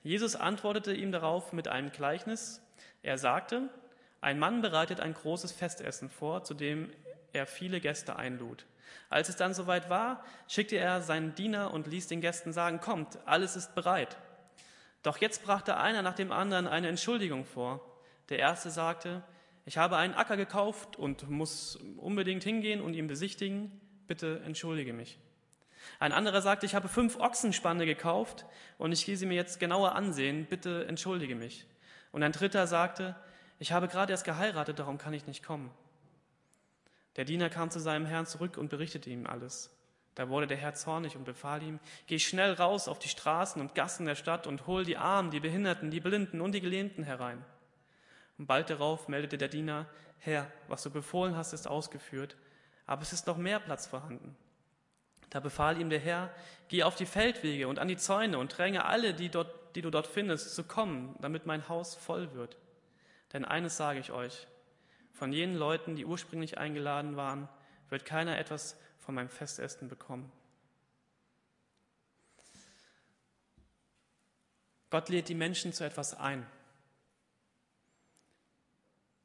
Jesus 0.03 0.35
antwortete 0.35 0.93
ihm 0.93 1.13
darauf 1.13 1.53
mit 1.53 1.69
einem 1.69 1.93
Gleichnis. 1.93 2.61
Er 3.05 3.17
sagte, 3.17 3.69
Ein 4.21 4.41
Mann 4.41 4.61
bereitet 4.61 4.99
ein 4.99 5.15
großes 5.15 5.53
Festessen 5.53 6.11
vor, 6.11 6.43
zu 6.43 6.53
dem 6.53 6.91
er 7.33 7.47
viele 7.47 7.81
Gäste 7.81 8.17
einlud. 8.17 8.67
Als 9.09 9.29
es 9.29 9.37
dann 9.37 9.55
soweit 9.55 9.91
war, 9.91 10.25
schickte 10.49 10.77
er 10.77 11.03
seinen 11.03 11.35
Diener 11.35 11.73
und 11.73 11.87
ließ 11.87 12.07
den 12.07 12.21
Gästen 12.21 12.53
sagen, 12.53 12.81
kommt, 12.81 13.19
alles 13.27 13.57
ist 13.57 13.75
bereit. 13.75 14.17
Doch 15.03 15.19
jetzt 15.19 15.45
brachte 15.45 15.77
einer 15.77 16.03
nach 16.03 16.15
dem 16.15 16.33
anderen 16.33 16.67
eine 16.67 16.89
Entschuldigung 16.89 17.45
vor. 17.45 17.81
Der 18.29 18.39
erste 18.39 18.71
sagte, 18.71 19.23
ich 19.65 19.79
habe 19.79 19.97
einen 19.97 20.15
Acker 20.15 20.37
gekauft 20.37 20.97
und 20.97 21.29
muss 21.29 21.77
unbedingt 21.97 22.45
hingehen 22.45 22.81
und 22.81 22.95
ihn 22.95 23.07
besichtigen, 23.07 23.81
bitte 24.07 24.43
entschuldige 24.45 24.93
mich. 24.93 25.19
Ein 25.99 26.13
anderer 26.13 26.43
sagte, 26.43 26.67
ich 26.67 26.75
habe 26.75 26.89
fünf 26.89 27.19
Ochsenspanne 27.19 27.87
gekauft 27.87 28.47
und 28.79 28.93
ich 28.93 29.05
gehe 29.07 29.17
sie 29.17 29.27
mir 29.27 29.35
jetzt 29.35 29.61
genauer 29.61 29.95
ansehen, 29.95 30.47
bitte 30.47 30.87
entschuldige 30.87 31.35
mich. 31.35 31.67
Und 32.13 32.23
ein 32.23 32.33
dritter 32.33 32.67
sagte, 32.67 33.17
ich 33.59 33.73
habe 33.73 33.89
gerade 33.89 34.13
erst 34.13 34.25
geheiratet, 34.25 34.79
darum 34.79 34.99
kann 34.99 35.13
ich 35.15 35.27
nicht 35.27 35.45
kommen. 35.45 35.71
Der 37.21 37.27
Diener 37.27 37.51
kam 37.51 37.71
zu 37.71 37.81
seinem 37.81 38.07
Herrn 38.07 38.25
zurück 38.25 38.57
und 38.57 38.71
berichtete 38.71 39.11
ihm 39.11 39.27
alles. 39.27 39.69
Da 40.15 40.31
wurde 40.31 40.47
der 40.47 40.57
Herr 40.57 40.73
zornig 40.73 41.17
und 41.17 41.25
befahl 41.25 41.63
ihm, 41.63 41.79
geh 42.07 42.19
schnell 42.19 42.55
raus 42.55 42.89
auf 42.89 42.99
die 42.99 43.11
Straßen 43.11 43.61
und 43.61 43.75
Gassen 43.75 44.07
der 44.07 44.15
Stadt 44.15 44.47
und 44.47 44.67
hol 44.67 44.87
die 44.87 44.97
Armen, 44.97 45.31
die 45.31 45.39
Behinderten, 45.39 45.91
die 45.91 46.01
Blinden 46.01 46.41
und 46.41 46.53
die 46.53 46.63
Gelähmten 46.63 47.05
herein. 47.05 47.45
Und 48.39 48.47
bald 48.47 48.71
darauf 48.71 49.07
meldete 49.09 49.37
der 49.37 49.49
Diener, 49.49 49.85
Herr, 50.17 50.51
was 50.67 50.83
du 50.83 50.89
befohlen 50.89 51.37
hast, 51.37 51.53
ist 51.53 51.69
ausgeführt, 51.69 52.39
aber 52.87 53.03
es 53.03 53.13
ist 53.13 53.27
noch 53.27 53.37
mehr 53.37 53.61
Platz 53.61 53.87
vorhanden. 53.87 54.35
Da 55.29 55.41
befahl 55.41 55.79
ihm 55.79 55.91
der 55.91 56.01
Herr, 56.01 56.31
geh 56.69 56.85
auf 56.85 56.95
die 56.95 57.05
Feldwege 57.05 57.69
und 57.69 57.79
an 57.79 57.89
die 57.89 57.99
Zäune 57.99 58.39
und 58.39 58.57
dränge 58.57 58.87
alle, 58.87 59.13
die, 59.13 59.29
dort, 59.29 59.77
die 59.77 59.83
du 59.83 59.91
dort 59.91 60.07
findest, 60.07 60.55
zu 60.55 60.65
kommen, 60.65 61.17
damit 61.21 61.45
mein 61.45 61.69
Haus 61.69 61.95
voll 61.95 62.33
wird. 62.33 62.57
Denn 63.35 63.45
eines 63.45 63.77
sage 63.77 63.99
ich 63.99 64.11
euch, 64.11 64.47
von 65.13 65.33
jenen 65.33 65.57
Leuten, 65.57 65.97
die 65.97 66.05
ursprünglich 66.05 66.59
eingeladen 66.59 67.17
waren, 67.17 67.49
wird 67.89 68.05
keiner 68.05 68.39
etwas 68.39 68.79
von 68.99 69.15
meinem 69.15 69.29
Festessen 69.29 69.89
bekommen. 69.89 70.31
Gott 74.91 75.09
lädt 75.09 75.29
die 75.29 75.35
Menschen 75.35 75.73
zu 75.73 75.85
etwas 75.85 76.15
ein, 76.15 76.47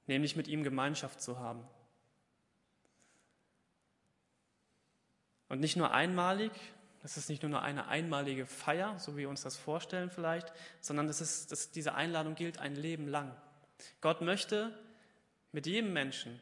nämlich 0.05 0.35
mit 0.35 0.47
ihm 0.47 0.63
Gemeinschaft 0.63 1.21
zu 1.21 1.39
haben. 1.39 1.67
Und 5.49 5.59
nicht 5.59 5.75
nur 5.75 5.91
einmalig, 5.91 6.51
das 7.01 7.17
ist 7.17 7.29
nicht 7.29 7.43
nur 7.43 7.61
eine 7.61 7.87
einmalige 7.87 8.45
Feier, 8.47 8.97
so 8.99 9.13
wie 9.13 9.21
wir 9.21 9.29
uns 9.29 9.43
das 9.43 9.57
vorstellen 9.57 10.09
vielleicht, 10.09 10.51
sondern 10.81 11.07
das 11.07 11.21
ist, 11.21 11.51
das, 11.51 11.71
diese 11.71 11.93
Einladung 11.93 12.35
gilt 12.35 12.57
ein 12.57 12.75
Leben 12.75 13.07
lang. 13.07 13.35
Gott 14.01 14.21
möchte 14.21 14.75
mit 15.55 15.67
jedem 15.67 15.93
Menschen 15.93 16.37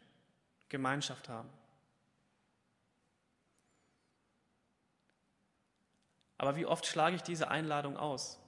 Gemeinschaft 0.70 1.30
haben. 1.30 1.48
Aber 6.40 6.56
wie 6.56 6.66
oft 6.66 6.88
schlage 6.88 7.16
ich 7.16 7.22
diese 7.22 7.50
Einladung 7.50 7.96
aus? 7.96 8.40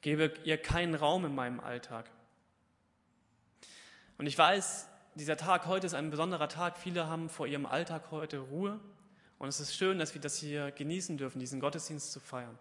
Gebe 0.00 0.34
ihr 0.42 0.58
keinen 0.58 0.96
Raum 0.96 1.24
in 1.24 1.34
meinem 1.36 1.60
Alltag. 1.60 2.10
Und 4.18 4.26
ich 4.26 4.36
weiß, 4.36 4.88
dieser 5.14 5.36
Tag 5.36 5.66
heute 5.66 5.86
ist 5.86 5.94
ein 5.94 6.10
besonderer 6.10 6.48
Tag. 6.48 6.76
Viele 6.76 7.06
haben 7.06 7.28
vor 7.28 7.46
ihrem 7.46 7.64
Alltag 7.64 8.10
heute 8.10 8.40
Ruhe. 8.40 8.80
Und 9.38 9.46
es 9.46 9.60
ist 9.60 9.76
schön, 9.76 10.00
dass 10.00 10.12
wir 10.12 10.20
das 10.20 10.36
hier 10.36 10.72
genießen 10.72 11.18
dürfen, 11.18 11.38
diesen 11.38 11.60
Gottesdienst 11.60 12.10
zu 12.10 12.18
feiern. 12.18 12.58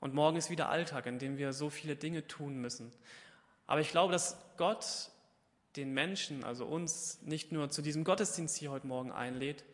Und 0.00 0.12
morgen 0.12 0.36
ist 0.36 0.50
wieder 0.50 0.70
Alltag, 0.70 1.06
in 1.06 1.20
dem 1.20 1.38
wir 1.38 1.52
so 1.52 1.70
viele 1.70 1.94
Dinge 1.94 2.26
tun 2.26 2.56
müssen. 2.56 2.92
Aber 3.68 3.80
ich 3.80 3.90
glaube, 3.92 4.12
dass 4.12 4.36
Gott 4.56 5.12
den 5.76 5.92
Menschen, 5.92 6.44
also 6.44 6.66
uns, 6.66 7.22
nicht 7.22 7.52
nur 7.52 7.70
zu 7.70 7.82
diesem 7.82 8.04
Gottesdienst 8.04 8.56
hier 8.56 8.70
heute 8.70 8.86
Morgen 8.86 9.12
einlädt, 9.12 9.64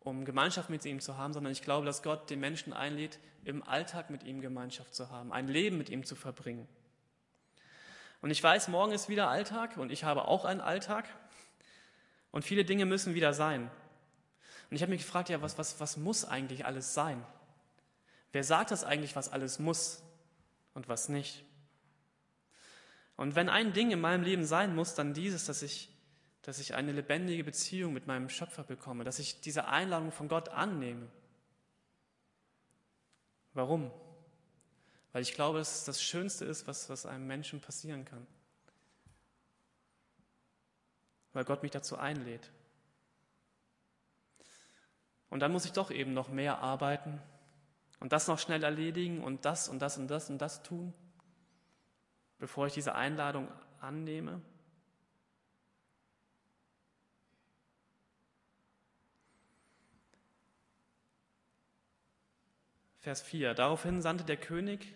um 0.00 0.24
Gemeinschaft 0.24 0.70
mit 0.70 0.84
ihm 0.84 1.00
zu 1.00 1.16
haben, 1.16 1.32
sondern 1.32 1.52
ich 1.52 1.62
glaube, 1.62 1.86
dass 1.86 2.02
Gott 2.02 2.30
den 2.30 2.40
Menschen 2.40 2.72
einlädt, 2.72 3.18
im 3.44 3.62
Alltag 3.62 4.10
mit 4.10 4.24
ihm 4.24 4.40
Gemeinschaft 4.40 4.94
zu 4.94 5.10
haben, 5.10 5.32
ein 5.32 5.48
Leben 5.48 5.78
mit 5.78 5.88
ihm 5.88 6.04
zu 6.04 6.16
verbringen. 6.16 6.66
Und 8.20 8.30
ich 8.30 8.42
weiß, 8.42 8.68
morgen 8.68 8.92
ist 8.92 9.08
wieder 9.08 9.28
Alltag 9.28 9.76
und 9.76 9.92
ich 9.92 10.04
habe 10.04 10.26
auch 10.26 10.44
einen 10.44 10.60
Alltag 10.60 11.04
und 12.30 12.44
viele 12.44 12.64
Dinge 12.64 12.84
müssen 12.84 13.14
wieder 13.14 13.32
sein. 13.32 13.70
Und 14.70 14.76
ich 14.76 14.82
habe 14.82 14.90
mich 14.90 15.02
gefragt, 15.02 15.28
ja, 15.28 15.40
was, 15.40 15.56
was, 15.56 15.80
was 15.80 15.96
muss 15.96 16.24
eigentlich 16.24 16.66
alles 16.66 16.94
sein? 16.94 17.24
Wer 18.32 18.44
sagt 18.44 18.70
das 18.70 18.84
eigentlich, 18.84 19.16
was 19.16 19.30
alles 19.30 19.58
muss 19.58 20.02
und 20.74 20.88
was 20.88 21.08
nicht? 21.08 21.44
Und 23.18 23.34
wenn 23.34 23.48
ein 23.48 23.72
Ding 23.72 23.90
in 23.90 24.00
meinem 24.00 24.22
Leben 24.22 24.44
sein 24.44 24.76
muss, 24.76 24.94
dann 24.94 25.12
dieses, 25.12 25.44
dass 25.44 25.62
ich, 25.62 25.90
dass 26.42 26.60
ich 26.60 26.76
eine 26.76 26.92
lebendige 26.92 27.42
Beziehung 27.42 27.92
mit 27.92 28.06
meinem 28.06 28.28
Schöpfer 28.28 28.62
bekomme, 28.62 29.02
dass 29.02 29.18
ich 29.18 29.40
diese 29.40 29.66
Einladung 29.66 30.12
von 30.12 30.28
Gott 30.28 30.50
annehme. 30.50 31.08
Warum? 33.54 33.90
Weil 35.12 35.22
ich 35.22 35.34
glaube, 35.34 35.58
dass 35.58 35.80
es 35.80 35.84
das 35.84 36.00
Schönste 36.00 36.44
ist, 36.44 36.68
was, 36.68 36.88
was 36.90 37.06
einem 37.06 37.26
Menschen 37.26 37.60
passieren 37.60 38.04
kann. 38.04 38.24
Weil 41.32 41.44
Gott 41.44 41.64
mich 41.64 41.72
dazu 41.72 41.98
einlädt. 41.98 42.52
Und 45.28 45.40
dann 45.40 45.50
muss 45.50 45.64
ich 45.64 45.72
doch 45.72 45.90
eben 45.90 46.14
noch 46.14 46.28
mehr 46.28 46.60
arbeiten 46.60 47.20
und 47.98 48.12
das 48.12 48.28
noch 48.28 48.38
schnell 48.38 48.62
erledigen 48.62 49.24
und 49.24 49.44
das 49.44 49.68
und 49.68 49.80
das 49.80 49.98
und 49.98 50.06
das 50.06 50.30
und 50.30 50.38
das 50.38 50.62
tun 50.62 50.94
bevor 52.38 52.66
ich 52.66 52.74
diese 52.74 52.94
Einladung 52.94 53.48
annehme? 53.80 54.40
Vers 62.98 63.22
4. 63.22 63.54
Daraufhin 63.54 64.02
sandte 64.02 64.24
der 64.24 64.36
König 64.36 64.94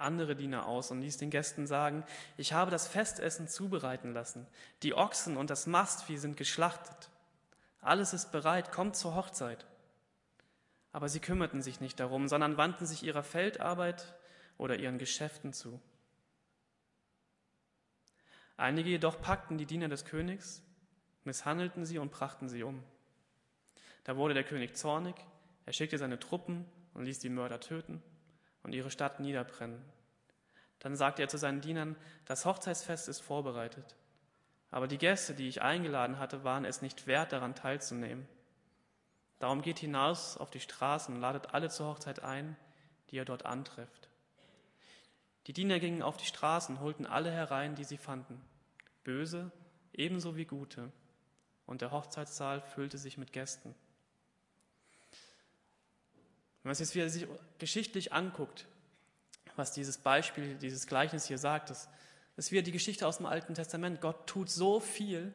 andere 0.00 0.34
Diener 0.34 0.66
aus 0.66 0.90
und 0.90 1.02
ließ 1.02 1.18
den 1.18 1.30
Gästen 1.30 1.66
sagen, 1.66 2.04
ich 2.36 2.52
habe 2.52 2.70
das 2.70 2.88
Festessen 2.88 3.48
zubereiten 3.48 4.14
lassen. 4.14 4.46
Die 4.82 4.94
Ochsen 4.94 5.36
und 5.36 5.50
das 5.50 5.66
Mastvieh 5.66 6.16
sind 6.16 6.36
geschlachtet. 6.36 7.10
Alles 7.82 8.12
ist 8.12 8.32
bereit, 8.32 8.72
kommt 8.72 8.96
zur 8.96 9.14
Hochzeit. 9.14 9.66
Aber 10.92 11.08
sie 11.08 11.20
kümmerten 11.20 11.62
sich 11.62 11.80
nicht 11.80 12.00
darum, 12.00 12.28
sondern 12.28 12.56
wandten 12.56 12.86
sich 12.86 13.02
ihrer 13.02 13.22
Feldarbeit 13.22 14.14
oder 14.56 14.78
ihren 14.78 14.98
Geschäften 14.98 15.52
zu. 15.52 15.80
Einige 18.60 18.90
jedoch 18.90 19.22
packten 19.22 19.56
die 19.56 19.64
Diener 19.64 19.88
des 19.88 20.04
Königs, 20.04 20.62
misshandelten 21.24 21.86
sie 21.86 21.96
und 21.96 22.10
brachten 22.10 22.46
sie 22.46 22.62
um. 22.62 22.84
Da 24.04 24.18
wurde 24.18 24.34
der 24.34 24.44
König 24.44 24.76
zornig, 24.76 25.14
er 25.64 25.72
schickte 25.72 25.96
seine 25.96 26.18
Truppen 26.18 26.66
und 26.92 27.06
ließ 27.06 27.20
die 27.20 27.30
Mörder 27.30 27.58
töten 27.60 28.02
und 28.62 28.74
ihre 28.74 28.90
Stadt 28.90 29.18
niederbrennen. 29.18 29.82
Dann 30.78 30.94
sagte 30.94 31.22
er 31.22 31.28
zu 31.28 31.38
seinen 31.38 31.62
Dienern, 31.62 31.96
das 32.26 32.44
Hochzeitsfest 32.44 33.08
ist 33.08 33.20
vorbereitet, 33.20 33.96
aber 34.70 34.88
die 34.88 34.98
Gäste, 34.98 35.32
die 35.32 35.48
ich 35.48 35.62
eingeladen 35.62 36.18
hatte, 36.18 36.44
waren 36.44 36.66
es 36.66 36.82
nicht 36.82 37.06
wert, 37.06 37.32
daran 37.32 37.54
teilzunehmen. 37.54 38.28
Darum 39.38 39.62
geht 39.62 39.78
hinaus 39.78 40.36
auf 40.36 40.50
die 40.50 40.60
Straßen 40.60 41.14
und 41.14 41.22
ladet 41.22 41.54
alle 41.54 41.70
zur 41.70 41.86
Hochzeit 41.86 42.22
ein, 42.22 42.58
die 43.08 43.16
ihr 43.16 43.24
dort 43.24 43.46
antrefft. 43.46 44.09
Die 45.50 45.54
Diener 45.62 45.80
gingen 45.80 46.00
auf 46.00 46.16
die 46.16 46.26
Straßen, 46.26 46.78
holten 46.78 47.06
alle 47.06 47.32
herein, 47.32 47.74
die 47.74 47.82
sie 47.82 47.96
fanden, 47.96 48.40
böse 49.02 49.50
ebenso 49.92 50.36
wie 50.36 50.44
gute, 50.44 50.92
und 51.66 51.80
der 51.80 51.90
Hochzeitssaal 51.90 52.60
füllte 52.60 52.98
sich 52.98 53.18
mit 53.18 53.32
Gästen. 53.32 53.74
Wenn 56.62 56.68
man 56.68 56.70
es 56.70 56.78
jetzt 56.78 56.94
wieder 56.94 57.10
sich 57.10 57.26
geschichtlich 57.58 58.12
anguckt, 58.12 58.68
was 59.56 59.72
dieses 59.72 59.98
Beispiel, 59.98 60.54
dieses 60.54 60.86
Gleichnis 60.86 61.26
hier 61.26 61.38
sagt, 61.38 61.70
das 61.70 61.88
ist 62.36 62.52
wieder 62.52 62.62
die 62.62 62.70
Geschichte 62.70 63.04
aus 63.04 63.16
dem 63.16 63.26
Alten 63.26 63.54
Testament. 63.54 64.00
Gott 64.00 64.28
tut 64.28 64.50
so 64.50 64.78
viel, 64.78 65.34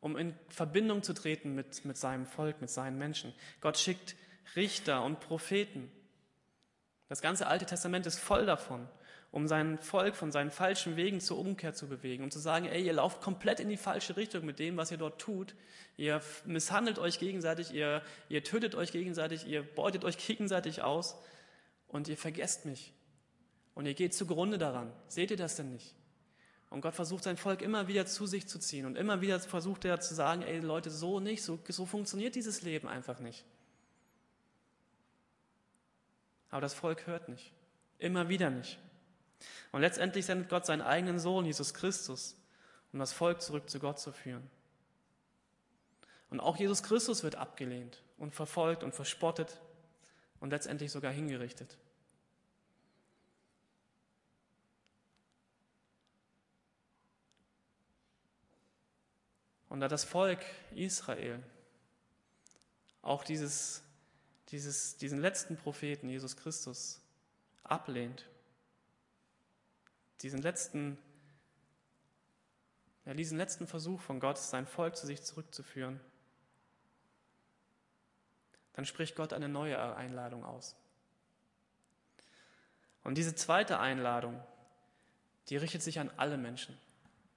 um 0.00 0.16
in 0.16 0.34
Verbindung 0.48 1.02
zu 1.02 1.12
treten 1.12 1.54
mit, 1.54 1.84
mit 1.84 1.98
seinem 1.98 2.24
Volk, 2.24 2.62
mit 2.62 2.70
seinen 2.70 2.96
Menschen. 2.96 3.34
Gott 3.60 3.76
schickt 3.76 4.16
Richter 4.56 5.04
und 5.04 5.20
Propheten. 5.20 5.92
Das 7.10 7.20
ganze 7.20 7.46
Alte 7.46 7.66
Testament 7.66 8.06
ist 8.06 8.18
voll 8.18 8.46
davon, 8.46 8.88
um 9.32 9.48
sein 9.48 9.78
Volk 9.78 10.14
von 10.14 10.30
seinen 10.30 10.50
falschen 10.50 10.96
Wegen 10.96 11.18
zur 11.18 11.38
Umkehr 11.38 11.72
zu 11.72 11.88
bewegen, 11.88 12.22
um 12.22 12.30
zu 12.30 12.38
sagen, 12.38 12.66
ey, 12.66 12.84
ihr 12.84 12.92
lauft 12.92 13.22
komplett 13.22 13.60
in 13.60 13.70
die 13.70 13.78
falsche 13.78 14.18
Richtung 14.18 14.44
mit 14.44 14.58
dem, 14.58 14.76
was 14.76 14.90
ihr 14.90 14.98
dort 14.98 15.18
tut. 15.18 15.54
Ihr 15.96 16.20
misshandelt 16.44 16.98
euch 16.98 17.18
gegenseitig, 17.18 17.72
ihr, 17.72 18.02
ihr 18.28 18.44
tötet 18.44 18.74
euch 18.74 18.92
gegenseitig, 18.92 19.46
ihr 19.46 19.62
beutet 19.62 20.04
euch 20.04 20.18
gegenseitig 20.18 20.82
aus 20.82 21.16
und 21.88 22.08
ihr 22.08 22.18
vergesst 22.18 22.66
mich. 22.66 22.92
Und 23.74 23.86
ihr 23.86 23.94
geht 23.94 24.12
zugrunde 24.12 24.58
daran. 24.58 24.92
Seht 25.08 25.30
ihr 25.30 25.38
das 25.38 25.56
denn 25.56 25.72
nicht? 25.72 25.94
Und 26.68 26.82
Gott 26.82 26.94
versucht 26.94 27.24
sein 27.24 27.38
Volk 27.38 27.62
immer 27.62 27.88
wieder 27.88 28.04
zu 28.04 28.26
sich 28.26 28.46
zu 28.46 28.58
ziehen 28.58 28.84
und 28.84 28.96
immer 28.96 29.22
wieder 29.22 29.40
versucht 29.40 29.86
er 29.86 30.00
zu 30.00 30.14
sagen, 30.14 30.42
ey 30.42 30.58
Leute, 30.60 30.90
so 30.90 31.20
nicht, 31.20 31.42
so, 31.42 31.58
so 31.68 31.86
funktioniert 31.86 32.34
dieses 32.34 32.60
Leben 32.60 32.86
einfach 32.86 33.18
nicht. 33.18 33.46
Aber 36.50 36.60
das 36.60 36.74
Volk 36.74 37.06
hört 37.06 37.30
nicht. 37.30 37.50
Immer 37.98 38.28
wieder 38.28 38.50
nicht. 38.50 38.78
Und 39.72 39.80
letztendlich 39.80 40.26
sendet 40.26 40.48
Gott 40.48 40.66
seinen 40.66 40.82
eigenen 40.82 41.18
Sohn, 41.18 41.44
Jesus 41.44 41.74
Christus, 41.74 42.36
um 42.92 42.98
das 42.98 43.12
Volk 43.12 43.40
zurück 43.40 43.68
zu 43.70 43.78
Gott 43.78 43.98
zu 43.98 44.12
führen. 44.12 44.48
Und 46.30 46.40
auch 46.40 46.56
Jesus 46.56 46.82
Christus 46.82 47.22
wird 47.22 47.36
abgelehnt 47.36 48.02
und 48.18 48.34
verfolgt 48.34 48.84
und 48.84 48.94
verspottet 48.94 49.60
und 50.40 50.50
letztendlich 50.50 50.90
sogar 50.90 51.12
hingerichtet. 51.12 51.76
Und 59.68 59.80
da 59.80 59.88
das 59.88 60.04
Volk 60.04 60.44
Israel 60.74 61.42
auch 63.00 63.24
dieses, 63.24 63.82
dieses, 64.48 64.96
diesen 64.96 65.18
letzten 65.18 65.56
Propheten, 65.56 66.08
Jesus 66.08 66.36
Christus, 66.36 67.00
ablehnt, 67.64 68.26
diesen 70.22 70.40
letzten, 70.40 70.98
ja, 73.04 73.14
diesen 73.14 73.38
letzten 73.38 73.66
Versuch 73.66 74.00
von 74.00 74.20
Gott, 74.20 74.38
sein 74.38 74.66
Volk 74.66 74.96
zu 74.96 75.06
sich 75.06 75.22
zurückzuführen, 75.22 76.00
dann 78.74 78.86
spricht 78.86 79.16
Gott 79.16 79.32
eine 79.32 79.48
neue 79.48 79.78
Einladung 79.96 80.44
aus. 80.44 80.76
Und 83.04 83.18
diese 83.18 83.34
zweite 83.34 83.80
Einladung, 83.80 84.40
die 85.48 85.56
richtet 85.56 85.82
sich 85.82 85.98
an 85.98 86.10
alle 86.16 86.36
Menschen, 86.36 86.78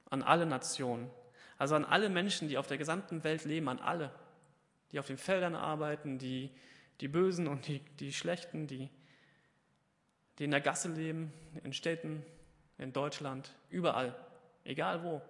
an 0.10 0.22
alle 0.22 0.46
Nationen, 0.46 1.10
also 1.58 1.76
an 1.76 1.86
alle 1.86 2.10
Menschen, 2.10 2.48
die 2.48 2.58
auf 2.58 2.68
der 2.68 2.78
gesamten 2.78 3.24
Welt 3.24 3.46
leben, 3.46 3.68
an 3.68 3.80
alle, 3.80 4.12
die 4.92 5.00
auf 5.00 5.08
den 5.08 5.18
Feldern 5.18 5.56
arbeiten, 5.56 6.20
die, 6.20 6.52
die 7.02 7.08
Bösen 7.08 7.48
und 7.48 7.68
die, 7.68 7.80
die 8.00 8.14
Schlechten, 8.14 8.68
die, 8.68 8.90
die 10.38 10.44
in 10.44 10.52
der 10.52 10.62
Gasse 10.62 10.90
leben, 10.90 11.34
in 11.64 11.74
Städten, 11.74 12.24
in 12.78 12.94
Deutschland, 12.94 13.52
überall, 13.70 14.16
egal 14.64 15.04
wo. 15.04 15.22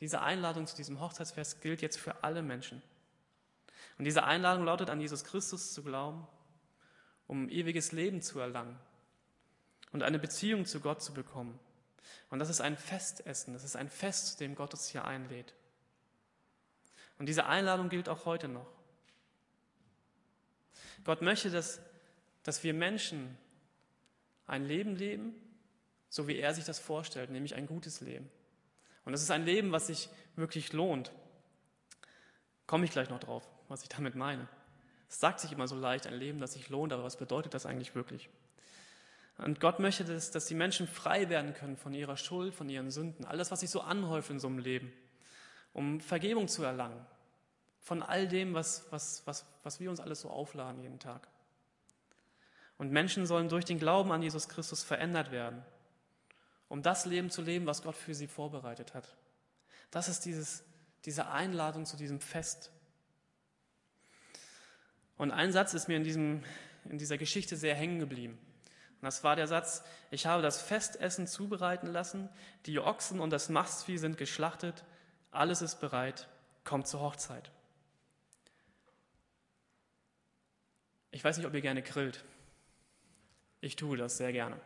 Diese 0.00 0.20
Einladung 0.20 0.66
zu 0.66 0.76
diesem 0.76 1.00
Hochzeitsfest 1.00 1.60
gilt 1.60 1.82
jetzt 1.82 1.98
für 1.98 2.22
alle 2.22 2.42
Menschen. 2.42 2.82
Und 3.98 4.04
diese 4.04 4.24
Einladung 4.24 4.64
lautet, 4.64 4.90
an 4.90 5.00
Jesus 5.00 5.24
Christus 5.24 5.72
zu 5.72 5.82
glauben, 5.82 6.26
um 7.26 7.48
ewiges 7.48 7.92
Leben 7.92 8.22
zu 8.22 8.38
erlangen 8.38 8.78
und 9.92 10.02
eine 10.02 10.18
Beziehung 10.18 10.66
zu 10.66 10.80
Gott 10.80 11.02
zu 11.02 11.14
bekommen. 11.14 11.58
Und 12.30 12.38
das 12.38 12.48
ist 12.48 12.60
ein 12.60 12.76
Festessen, 12.76 13.54
das 13.54 13.64
ist 13.64 13.76
ein 13.76 13.88
Fest, 13.88 14.32
zu 14.32 14.38
dem 14.38 14.54
Gott 14.56 14.74
uns 14.74 14.88
hier 14.88 15.04
einlädt. 15.04 15.54
Und 17.18 17.26
diese 17.26 17.46
Einladung 17.46 17.88
gilt 17.88 18.08
auch 18.08 18.24
heute 18.24 18.48
noch. 18.48 18.66
Gott 21.04 21.22
möchte, 21.22 21.50
dass, 21.50 21.80
dass 22.42 22.64
wir 22.64 22.74
Menschen 22.74 23.38
ein 24.46 24.64
Leben 24.64 24.96
leben, 24.96 25.34
so 26.14 26.28
wie 26.28 26.38
er 26.38 26.54
sich 26.54 26.64
das 26.64 26.78
vorstellt, 26.78 27.30
nämlich 27.30 27.56
ein 27.56 27.66
gutes 27.66 28.00
Leben. 28.00 28.30
Und 29.04 29.10
das 29.10 29.20
ist 29.20 29.32
ein 29.32 29.44
Leben, 29.44 29.72
was 29.72 29.88
sich 29.88 30.08
wirklich 30.36 30.72
lohnt. 30.72 31.10
Komme 32.68 32.84
ich 32.84 32.92
gleich 32.92 33.10
noch 33.10 33.18
drauf, 33.18 33.42
was 33.66 33.82
ich 33.82 33.88
damit 33.88 34.14
meine. 34.14 34.46
Es 35.08 35.18
sagt 35.18 35.40
sich 35.40 35.50
immer 35.50 35.66
so 35.66 35.74
leicht, 35.74 36.06
ein 36.06 36.14
Leben, 36.14 36.38
das 36.38 36.52
sich 36.52 36.68
lohnt, 36.68 36.92
aber 36.92 37.02
was 37.02 37.16
bedeutet 37.16 37.52
das 37.52 37.66
eigentlich 37.66 37.96
wirklich? 37.96 38.30
Und 39.38 39.58
Gott 39.58 39.80
möchte, 39.80 40.04
dass, 40.04 40.30
dass 40.30 40.46
die 40.46 40.54
Menschen 40.54 40.86
frei 40.86 41.28
werden 41.30 41.52
können 41.52 41.76
von 41.76 41.92
ihrer 41.92 42.16
Schuld, 42.16 42.54
von 42.54 42.68
ihren 42.68 42.92
Sünden, 42.92 43.24
alles, 43.24 43.50
was 43.50 43.58
sich 43.58 43.70
so 43.70 43.80
anhäuft 43.80 44.30
in 44.30 44.38
so 44.38 44.46
einem 44.46 44.60
Leben, 44.60 44.92
um 45.72 46.00
Vergebung 46.00 46.46
zu 46.46 46.62
erlangen, 46.62 47.04
von 47.80 48.04
all 48.04 48.28
dem, 48.28 48.54
was, 48.54 48.86
was, 48.90 49.26
was, 49.26 49.46
was 49.64 49.80
wir 49.80 49.90
uns 49.90 49.98
alles 49.98 50.20
so 50.20 50.30
aufladen 50.30 50.80
jeden 50.80 51.00
Tag. 51.00 51.26
Und 52.78 52.92
Menschen 52.92 53.26
sollen 53.26 53.48
durch 53.48 53.64
den 53.64 53.80
Glauben 53.80 54.12
an 54.12 54.22
Jesus 54.22 54.48
Christus 54.48 54.84
verändert 54.84 55.32
werden, 55.32 55.64
um 56.74 56.82
das 56.82 57.06
Leben 57.06 57.30
zu 57.30 57.40
leben, 57.40 57.66
was 57.66 57.82
Gott 57.82 57.94
für 57.94 58.16
sie 58.16 58.26
vorbereitet 58.26 58.94
hat. 58.94 59.06
Das 59.92 60.08
ist 60.08 60.24
dieses, 60.24 60.64
diese 61.04 61.28
Einladung 61.28 61.86
zu 61.86 61.96
diesem 61.96 62.18
Fest. 62.18 62.72
Und 65.16 65.30
ein 65.30 65.52
Satz 65.52 65.72
ist 65.74 65.86
mir 65.86 65.96
in, 65.96 66.02
diesem, 66.02 66.42
in 66.86 66.98
dieser 66.98 67.16
Geschichte 67.16 67.56
sehr 67.56 67.76
hängen 67.76 68.00
geblieben. 68.00 68.36
Und 68.94 69.02
das 69.02 69.22
war 69.22 69.36
der 69.36 69.46
Satz, 69.46 69.84
ich 70.10 70.26
habe 70.26 70.42
das 70.42 70.60
Festessen 70.60 71.28
zubereiten 71.28 71.86
lassen, 71.86 72.28
die 72.66 72.80
Ochsen 72.80 73.20
und 73.20 73.30
das 73.30 73.48
Mastvieh 73.48 73.98
sind 73.98 74.18
geschlachtet, 74.18 74.84
alles 75.30 75.62
ist 75.62 75.76
bereit, 75.76 76.28
kommt 76.64 76.88
zur 76.88 77.02
Hochzeit. 77.02 77.52
Ich 81.12 81.22
weiß 81.22 81.36
nicht, 81.36 81.46
ob 81.46 81.54
ihr 81.54 81.60
gerne 81.60 81.82
grillt. 81.82 82.24
Ich 83.60 83.76
tue 83.76 83.96
das 83.96 84.16
sehr 84.16 84.32
gerne. 84.32 84.60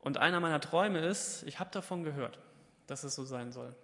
Und 0.00 0.18
einer 0.18 0.40
meiner 0.40 0.60
Träume 0.60 1.00
ist, 1.00 1.42
ich 1.44 1.58
habe 1.58 1.70
davon 1.70 2.04
gehört, 2.04 2.38
dass 2.86 3.04
es 3.04 3.14
so 3.14 3.24
sein 3.24 3.52
soll. 3.52 3.74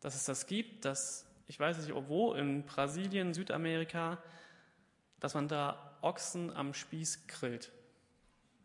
Dass 0.00 0.14
es 0.14 0.24
das 0.24 0.46
gibt, 0.46 0.84
dass, 0.84 1.26
ich 1.46 1.58
weiß 1.58 1.78
nicht 1.78 1.94
wo, 2.08 2.34
in 2.34 2.64
Brasilien, 2.64 3.34
Südamerika, 3.34 4.18
dass 5.18 5.34
man 5.34 5.48
da 5.48 5.98
Ochsen 6.02 6.54
am 6.54 6.74
Spieß 6.74 7.26
grillt. 7.26 7.72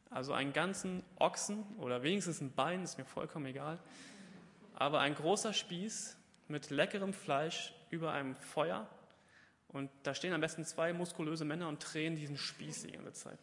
Also 0.09 0.33
einen 0.33 0.53
ganzen 0.53 1.03
Ochsen 1.17 1.63
oder 1.77 2.03
wenigstens 2.03 2.39
ein 2.39 2.53
Bein, 2.53 2.83
ist 2.83 2.97
mir 2.97 3.05
vollkommen 3.05 3.47
egal. 3.47 3.79
Aber 4.73 4.99
ein 4.99 5.15
großer 5.15 5.53
Spieß 5.53 6.17
mit 6.47 6.69
leckerem 6.69 7.13
Fleisch 7.13 7.73
über 7.89 8.11
einem 8.11 8.35
Feuer. 8.35 8.87
Und 9.69 9.89
da 10.03 10.13
stehen 10.13 10.33
am 10.33 10.41
besten 10.41 10.63
zwei 10.63 10.93
muskulöse 10.93 11.43
Männer 11.43 11.67
und 11.67 11.79
drehen 11.79 12.15
diesen 12.15 12.37
Spieß 12.37 12.83
die 12.83 12.91
ganze 12.91 13.13
Zeit. 13.13 13.39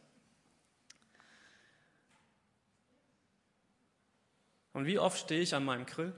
Und 4.72 4.86
wie 4.86 4.98
oft 4.98 5.18
stehe 5.18 5.40
ich 5.40 5.54
an 5.54 5.64
meinem 5.64 5.86
Grill? 5.86 6.12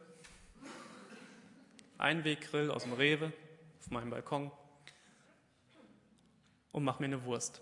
Einweggrill 1.98 2.70
aus 2.70 2.82
dem 2.82 2.92
Rewe 2.92 3.32
auf 3.80 3.90
meinem 3.90 4.10
Balkon 4.10 4.50
und 6.72 6.84
mach 6.84 6.98
mir 6.98 7.06
eine 7.06 7.24
Wurst. 7.24 7.60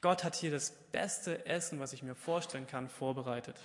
Gott 0.00 0.24
hat 0.24 0.34
hier 0.34 0.50
das 0.50 0.70
beste 0.92 1.46
Essen, 1.46 1.80
was 1.80 1.92
ich 1.92 2.02
mir 2.02 2.14
vorstellen 2.14 2.66
kann, 2.66 2.88
vorbereitet. 2.88 3.56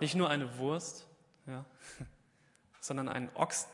Nicht 0.00 0.14
nur 0.14 0.28
eine 0.28 0.58
Wurst, 0.58 1.06
ja, 1.46 1.64
sondern 2.80 3.08
einen 3.08 3.30
Ochsen. 3.34 3.70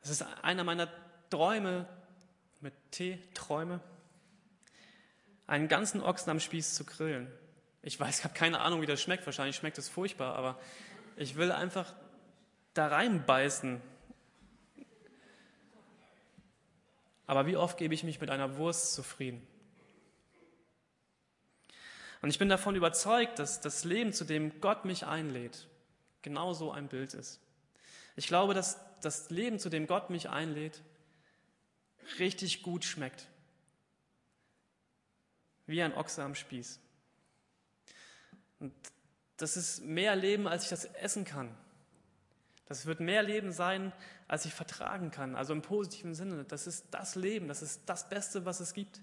Das 0.00 0.10
ist 0.10 0.22
einer 0.42 0.64
meiner 0.64 0.88
Träume 1.28 1.88
mit 2.60 2.74
T, 2.90 3.18
Träume, 3.34 3.80
einen 5.50 5.66
ganzen 5.66 6.00
Ochsen 6.00 6.30
am 6.30 6.38
Spieß 6.38 6.76
zu 6.76 6.84
grillen. 6.84 7.30
Ich 7.82 7.98
weiß, 7.98 8.20
ich 8.20 8.24
habe 8.24 8.34
keine 8.34 8.60
Ahnung, 8.60 8.82
wie 8.82 8.86
das 8.86 9.02
schmeckt. 9.02 9.26
Wahrscheinlich 9.26 9.56
schmeckt 9.56 9.78
es 9.78 9.88
furchtbar, 9.88 10.36
aber 10.36 10.60
ich 11.16 11.34
will 11.34 11.50
einfach 11.50 11.92
da 12.72 12.86
reinbeißen. 12.86 13.80
Aber 17.26 17.46
wie 17.46 17.56
oft 17.56 17.78
gebe 17.78 17.92
ich 17.94 18.04
mich 18.04 18.20
mit 18.20 18.30
einer 18.30 18.58
Wurst 18.58 18.94
zufrieden? 18.94 19.44
Und 22.22 22.30
ich 22.30 22.38
bin 22.38 22.48
davon 22.48 22.76
überzeugt, 22.76 23.40
dass 23.40 23.60
das 23.60 23.84
Leben, 23.84 24.12
zu 24.12 24.24
dem 24.24 24.60
Gott 24.60 24.84
mich 24.84 25.06
einlädt, 25.06 25.66
genau 26.22 26.52
so 26.52 26.70
ein 26.70 26.86
Bild 26.86 27.12
ist. 27.12 27.40
Ich 28.14 28.28
glaube, 28.28 28.54
dass 28.54 28.78
das 29.00 29.30
Leben, 29.30 29.58
zu 29.58 29.68
dem 29.68 29.88
Gott 29.88 30.10
mich 30.10 30.28
einlädt, 30.28 30.80
richtig 32.20 32.62
gut 32.62 32.84
schmeckt. 32.84 33.26
Wie 35.70 35.82
ein 35.82 35.94
Ochse 35.94 36.24
am 36.24 36.34
Spieß. 36.34 36.80
Und 38.58 38.74
das 39.36 39.56
ist 39.56 39.84
mehr 39.84 40.16
Leben, 40.16 40.48
als 40.48 40.64
ich 40.64 40.68
das 40.68 40.84
essen 40.84 41.24
kann. 41.24 41.56
Das 42.66 42.86
wird 42.86 42.98
mehr 42.98 43.22
Leben 43.22 43.52
sein, 43.52 43.92
als 44.26 44.44
ich 44.46 44.52
vertragen 44.52 45.12
kann. 45.12 45.36
Also 45.36 45.52
im 45.52 45.62
positiven 45.62 46.12
Sinne. 46.14 46.42
Das 46.44 46.66
ist 46.66 46.86
das 46.90 47.14
Leben, 47.14 47.46
das 47.46 47.62
ist 47.62 47.82
das 47.86 48.08
Beste, 48.08 48.44
was 48.44 48.58
es 48.58 48.74
gibt. 48.74 49.00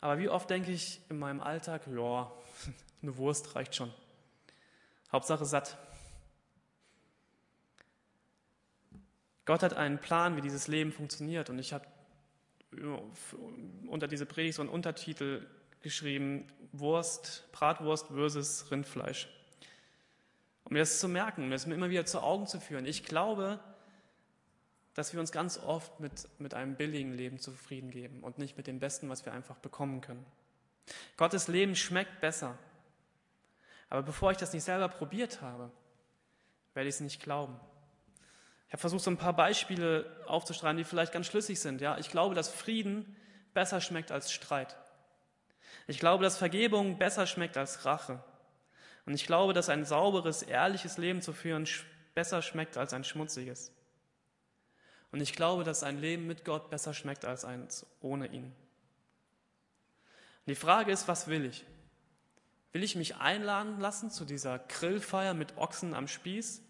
Aber 0.00 0.18
wie 0.18 0.28
oft 0.28 0.48
denke 0.48 0.70
ich 0.70 1.00
in 1.08 1.18
meinem 1.18 1.40
Alltag, 1.40 1.82
ja, 1.88 2.30
eine 3.02 3.16
Wurst 3.16 3.56
reicht 3.56 3.74
schon. 3.74 3.92
Hauptsache 5.10 5.44
satt. 5.44 5.76
Gott 9.44 9.64
hat 9.64 9.74
einen 9.74 9.98
Plan, 9.98 10.36
wie 10.36 10.40
dieses 10.40 10.68
Leben 10.68 10.92
funktioniert. 10.92 11.50
Und 11.50 11.58
ich 11.58 11.72
habe 11.72 11.84
unter 13.86 14.08
diese 14.08 14.26
Predigt 14.26 14.56
so 14.56 14.62
einen 14.62 14.70
Untertitel 14.70 15.46
geschrieben, 15.80 16.46
Wurst, 16.72 17.48
Bratwurst 17.52 18.08
versus 18.08 18.70
Rindfleisch. 18.70 19.28
Um 20.64 20.74
mir 20.74 20.80
das 20.80 21.00
zu 21.00 21.08
merken, 21.08 21.44
um 21.44 21.50
das 21.50 21.66
mir 21.66 21.74
immer 21.74 21.88
wieder 21.88 22.04
zu 22.04 22.20
Augen 22.20 22.46
zu 22.46 22.60
führen. 22.60 22.84
Ich 22.84 23.04
glaube, 23.04 23.58
dass 24.94 25.12
wir 25.12 25.20
uns 25.20 25.32
ganz 25.32 25.58
oft 25.58 26.00
mit, 26.00 26.28
mit 26.38 26.54
einem 26.54 26.74
billigen 26.76 27.12
Leben 27.12 27.38
zufrieden 27.38 27.90
geben 27.90 28.22
und 28.22 28.38
nicht 28.38 28.56
mit 28.56 28.66
dem 28.66 28.80
Besten, 28.80 29.08
was 29.08 29.24
wir 29.24 29.32
einfach 29.32 29.56
bekommen 29.56 30.00
können. 30.00 30.26
Gottes 31.16 31.48
Leben 31.48 31.76
schmeckt 31.76 32.20
besser. 32.20 32.58
Aber 33.88 34.02
bevor 34.02 34.30
ich 34.32 34.36
das 34.36 34.52
nicht 34.52 34.64
selber 34.64 34.88
probiert 34.88 35.40
habe, 35.40 35.70
werde 36.74 36.88
ich 36.88 36.96
es 36.96 37.00
nicht 37.00 37.22
glauben. 37.22 37.58
Ich 38.68 38.72
habe 38.74 38.80
versucht, 38.80 39.02
so 39.02 39.10
ein 39.10 39.16
paar 39.16 39.32
Beispiele 39.32 40.04
aufzuschreiben, 40.26 40.76
die 40.76 40.84
vielleicht 40.84 41.12
ganz 41.12 41.26
schlüssig 41.26 41.58
sind. 41.58 41.80
Ja, 41.80 41.96
ich 41.96 42.10
glaube, 42.10 42.34
dass 42.34 42.50
Frieden 42.50 43.16
besser 43.54 43.80
schmeckt 43.80 44.12
als 44.12 44.30
Streit. 44.30 44.76
Ich 45.86 45.98
glaube, 45.98 46.22
dass 46.22 46.36
Vergebung 46.36 46.98
besser 46.98 47.26
schmeckt 47.26 47.56
als 47.56 47.86
Rache. 47.86 48.22
Und 49.06 49.14
ich 49.14 49.26
glaube, 49.26 49.54
dass 49.54 49.70
ein 49.70 49.86
sauberes, 49.86 50.42
ehrliches 50.42 50.98
Leben 50.98 51.22
zu 51.22 51.32
führen 51.32 51.66
besser 52.14 52.42
schmeckt 52.42 52.76
als 52.76 52.92
ein 52.92 53.04
schmutziges. 53.04 53.72
Und 55.12 55.22
ich 55.22 55.32
glaube, 55.32 55.64
dass 55.64 55.82
ein 55.82 55.98
Leben 55.98 56.26
mit 56.26 56.44
Gott 56.44 56.68
besser 56.68 56.92
schmeckt 56.92 57.24
als 57.24 57.46
eins 57.46 57.86
ohne 58.02 58.26
ihn. 58.26 58.52
Die 60.46 60.54
Frage 60.54 60.92
ist, 60.92 61.08
was 61.08 61.28
will 61.28 61.46
ich? 61.46 61.64
Will 62.72 62.82
ich 62.82 62.96
mich 62.96 63.16
einladen 63.16 63.80
lassen 63.80 64.10
zu 64.10 64.26
dieser 64.26 64.58
Grillfeier 64.58 65.32
mit 65.32 65.56
Ochsen 65.56 65.94
am 65.94 66.06
Spieß? 66.06 66.62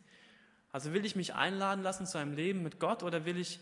Also 0.70 0.92
will 0.92 1.04
ich 1.04 1.16
mich 1.16 1.35
einladen 1.35 1.83
lassen 1.83 2.07
zu 2.07 2.18
einem 2.18 2.35
Leben 2.35 2.62
mit 2.62 2.78
Gott 2.78 3.02
oder 3.02 3.24
will 3.24 3.38
ich 3.38 3.59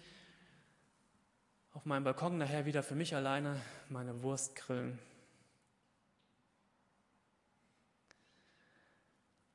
auf 1.73 1.85
meinem 1.85 2.05
Balkon 2.05 2.39
nachher 2.39 2.67
wieder 2.67 2.83
für 2.83 2.95
mich 2.95 3.15
alleine 3.15 3.61
meine 3.89 4.23
Wurst 4.23 4.57
grillen? 4.57 4.99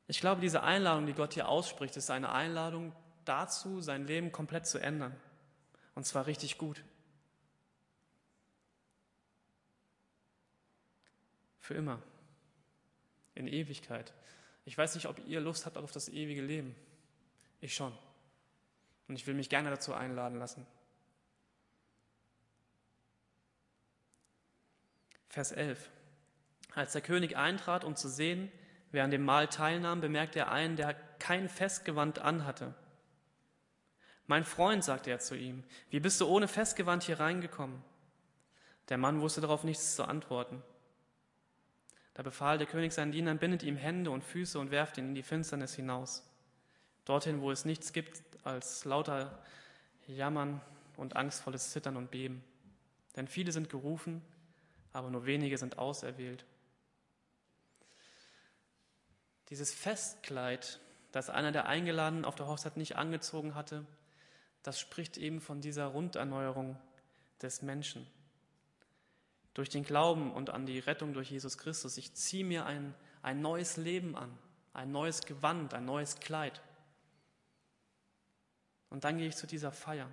Ich 0.07 0.19
glaube, 0.19 0.41
diese 0.41 0.63
Einladung, 0.63 1.05
die 1.05 1.13
Gott 1.13 1.33
hier 1.33 1.47
ausspricht, 1.47 1.95
ist 1.95 2.09
eine 2.09 2.31
Einladung 2.31 2.93
dazu, 3.23 3.79
sein 3.81 4.05
Leben 4.05 4.31
komplett 4.31 4.67
zu 4.67 4.77
ändern. 4.77 5.15
Und 5.95 6.05
zwar 6.05 6.27
richtig 6.27 6.57
gut. 6.57 6.83
Für 11.59 11.75
immer. 11.75 12.01
In 13.35 13.47
Ewigkeit. 13.47 14.13
Ich 14.65 14.77
weiß 14.77 14.95
nicht, 14.95 15.07
ob 15.07 15.17
ihr 15.25 15.39
Lust 15.39 15.65
habt 15.65 15.77
auf 15.77 15.91
das 15.91 16.09
ewige 16.09 16.41
Leben. 16.41 16.75
Ich 17.61 17.73
schon. 17.75 17.97
Und 19.07 19.15
ich 19.15 19.25
will 19.27 19.35
mich 19.35 19.49
gerne 19.49 19.69
dazu 19.69 19.93
einladen 19.93 20.37
lassen. 20.39 20.65
Vers 25.29 25.53
11. 25.53 25.89
Als 26.73 26.91
der 26.91 27.01
König 27.01 27.37
eintrat, 27.37 27.83
um 27.83 27.95
zu 27.95 28.09
sehen, 28.09 28.51
wer 28.91 29.03
an 29.03 29.11
dem 29.11 29.23
Mahl 29.23 29.47
teilnahm, 29.47 30.01
bemerkte 30.01 30.39
er 30.39 30.51
einen, 30.51 30.75
der 30.75 30.93
kein 31.19 31.47
Festgewand 31.47 32.19
anhatte. 32.19 32.73
Mein 34.27 34.43
Freund, 34.43 34.83
sagte 34.83 35.09
er 35.09 35.19
zu 35.19 35.35
ihm, 35.35 35.63
wie 35.89 35.99
bist 35.99 36.19
du 36.19 36.27
ohne 36.27 36.47
Festgewand 36.47 37.03
hier 37.03 37.19
reingekommen? 37.19 37.81
Der 38.89 38.97
Mann 38.97 39.21
wusste 39.21 39.41
darauf 39.41 39.63
nichts 39.63 39.95
zu 39.95 40.05
antworten. 40.05 40.61
Da 42.13 42.23
befahl 42.23 42.57
der 42.57 42.67
König 42.67 42.91
seinen 42.93 43.11
Dienern, 43.11 43.39
bindet 43.39 43.63
ihm 43.63 43.77
Hände 43.77 44.11
und 44.11 44.23
Füße 44.23 44.59
und 44.59 44.71
werft 44.71 44.97
ihn 44.97 45.09
in 45.09 45.15
die 45.15 45.23
Finsternis 45.23 45.75
hinaus. 45.75 46.23
Dorthin, 47.05 47.41
wo 47.41 47.51
es 47.51 47.65
nichts 47.65 47.93
gibt 47.93 48.21
als 48.43 48.85
lauter 48.85 49.39
Jammern 50.07 50.61
und 50.97 51.15
angstvolles 51.15 51.71
Zittern 51.71 51.97
und 51.97 52.11
Beben. 52.11 52.43
Denn 53.15 53.27
viele 53.27 53.51
sind 53.51 53.69
gerufen, 53.69 54.21
aber 54.93 55.09
nur 55.09 55.25
wenige 55.25 55.57
sind 55.57 55.77
auserwählt. 55.77 56.45
Dieses 59.49 59.73
Festkleid, 59.73 60.79
das 61.11 61.29
einer 61.29 61.51
der 61.51 61.65
Eingeladenen 61.65 62.25
auf 62.25 62.35
der 62.35 62.47
Hochzeit 62.47 62.77
nicht 62.77 62.95
angezogen 62.95 63.53
hatte, 63.55 63.85
das 64.63 64.79
spricht 64.79 65.17
eben 65.17 65.41
von 65.41 65.59
dieser 65.59 65.87
Runderneuerung 65.87 66.77
des 67.41 67.61
Menschen. 67.61 68.07
Durch 69.53 69.69
den 69.69 69.83
Glauben 69.83 70.31
und 70.31 70.51
an 70.51 70.65
die 70.65 70.79
Rettung 70.79 71.13
durch 71.13 71.31
Jesus 71.31 71.57
Christus. 71.57 71.97
Ich 71.97 72.13
ziehe 72.13 72.45
mir 72.45 72.65
ein, 72.65 72.93
ein 73.21 73.41
neues 73.41 73.75
Leben 73.75 74.15
an, 74.15 74.31
ein 74.73 74.91
neues 74.91 75.21
Gewand, 75.21 75.73
ein 75.73 75.83
neues 75.83 76.19
Kleid. 76.19 76.61
Und 78.91 79.05
dann 79.05 79.17
gehe 79.17 79.27
ich 79.27 79.37
zu 79.37 79.47
dieser 79.47 79.71
Feier. 79.71 80.07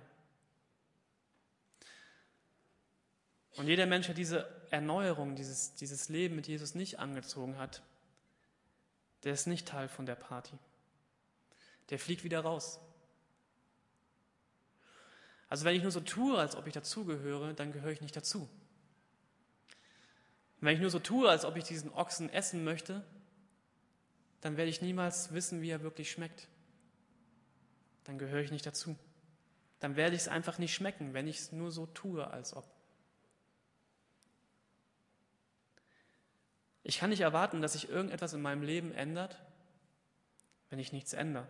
Und 3.57 3.67
jeder 3.67 3.85
Mensch, 3.85 4.05
der 4.05 4.15
diese 4.15 4.49
Erneuerung, 4.71 5.35
dieses, 5.35 5.75
dieses 5.75 6.07
Leben 6.07 6.37
mit 6.37 6.47
Jesus 6.47 6.75
nicht 6.75 6.97
angezogen 6.97 7.57
hat, 7.57 7.83
der 9.23 9.33
ist 9.33 9.47
nicht 9.47 9.67
Teil 9.67 9.89
von 9.89 10.05
der 10.05 10.15
Party. 10.15 10.57
Der 11.89 11.99
fliegt 11.99 12.23
wieder 12.23 12.39
raus. 12.39 12.79
Also 15.49 15.65
wenn 15.65 15.75
ich 15.75 15.83
nur 15.83 15.91
so 15.91 15.99
tue, 15.99 16.37
als 16.37 16.55
ob 16.55 16.65
ich 16.65 16.73
dazugehöre, 16.73 17.53
dann 17.53 17.73
gehöre 17.73 17.91
ich 17.91 18.01
nicht 18.01 18.15
dazu. 18.15 18.47
Wenn 20.61 20.75
ich 20.75 20.81
nur 20.81 20.89
so 20.89 20.99
tue, 20.99 21.29
als 21.29 21.43
ob 21.43 21.57
ich 21.57 21.65
diesen 21.65 21.91
Ochsen 21.91 22.29
essen 22.29 22.63
möchte, 22.63 23.05
dann 24.39 24.55
werde 24.55 24.69
ich 24.69 24.81
niemals 24.81 25.33
wissen, 25.33 25.61
wie 25.61 25.69
er 25.69 25.83
wirklich 25.83 26.11
schmeckt 26.11 26.47
dann 28.09 28.17
gehöre 28.17 28.41
ich 28.41 28.49
nicht 28.49 28.65
dazu. 28.65 28.97
Dann 29.79 29.95
werde 29.95 30.15
ich 30.15 30.23
es 30.23 30.27
einfach 30.27 30.57
nicht 30.57 30.73
schmecken, 30.73 31.13
wenn 31.13 31.27
ich 31.27 31.37
es 31.37 31.51
nur 31.51 31.71
so 31.71 31.85
tue, 31.85 32.27
als 32.27 32.55
ob. 32.55 32.65
Ich 36.81 36.97
kann 36.97 37.11
nicht 37.11 37.21
erwarten, 37.21 37.61
dass 37.61 37.73
sich 37.73 37.87
irgendetwas 37.87 38.33
in 38.33 38.41
meinem 38.41 38.63
Leben 38.63 38.91
ändert, 38.95 39.37
wenn 40.71 40.79
ich 40.79 40.91
nichts 40.91 41.13
ändere. 41.13 41.47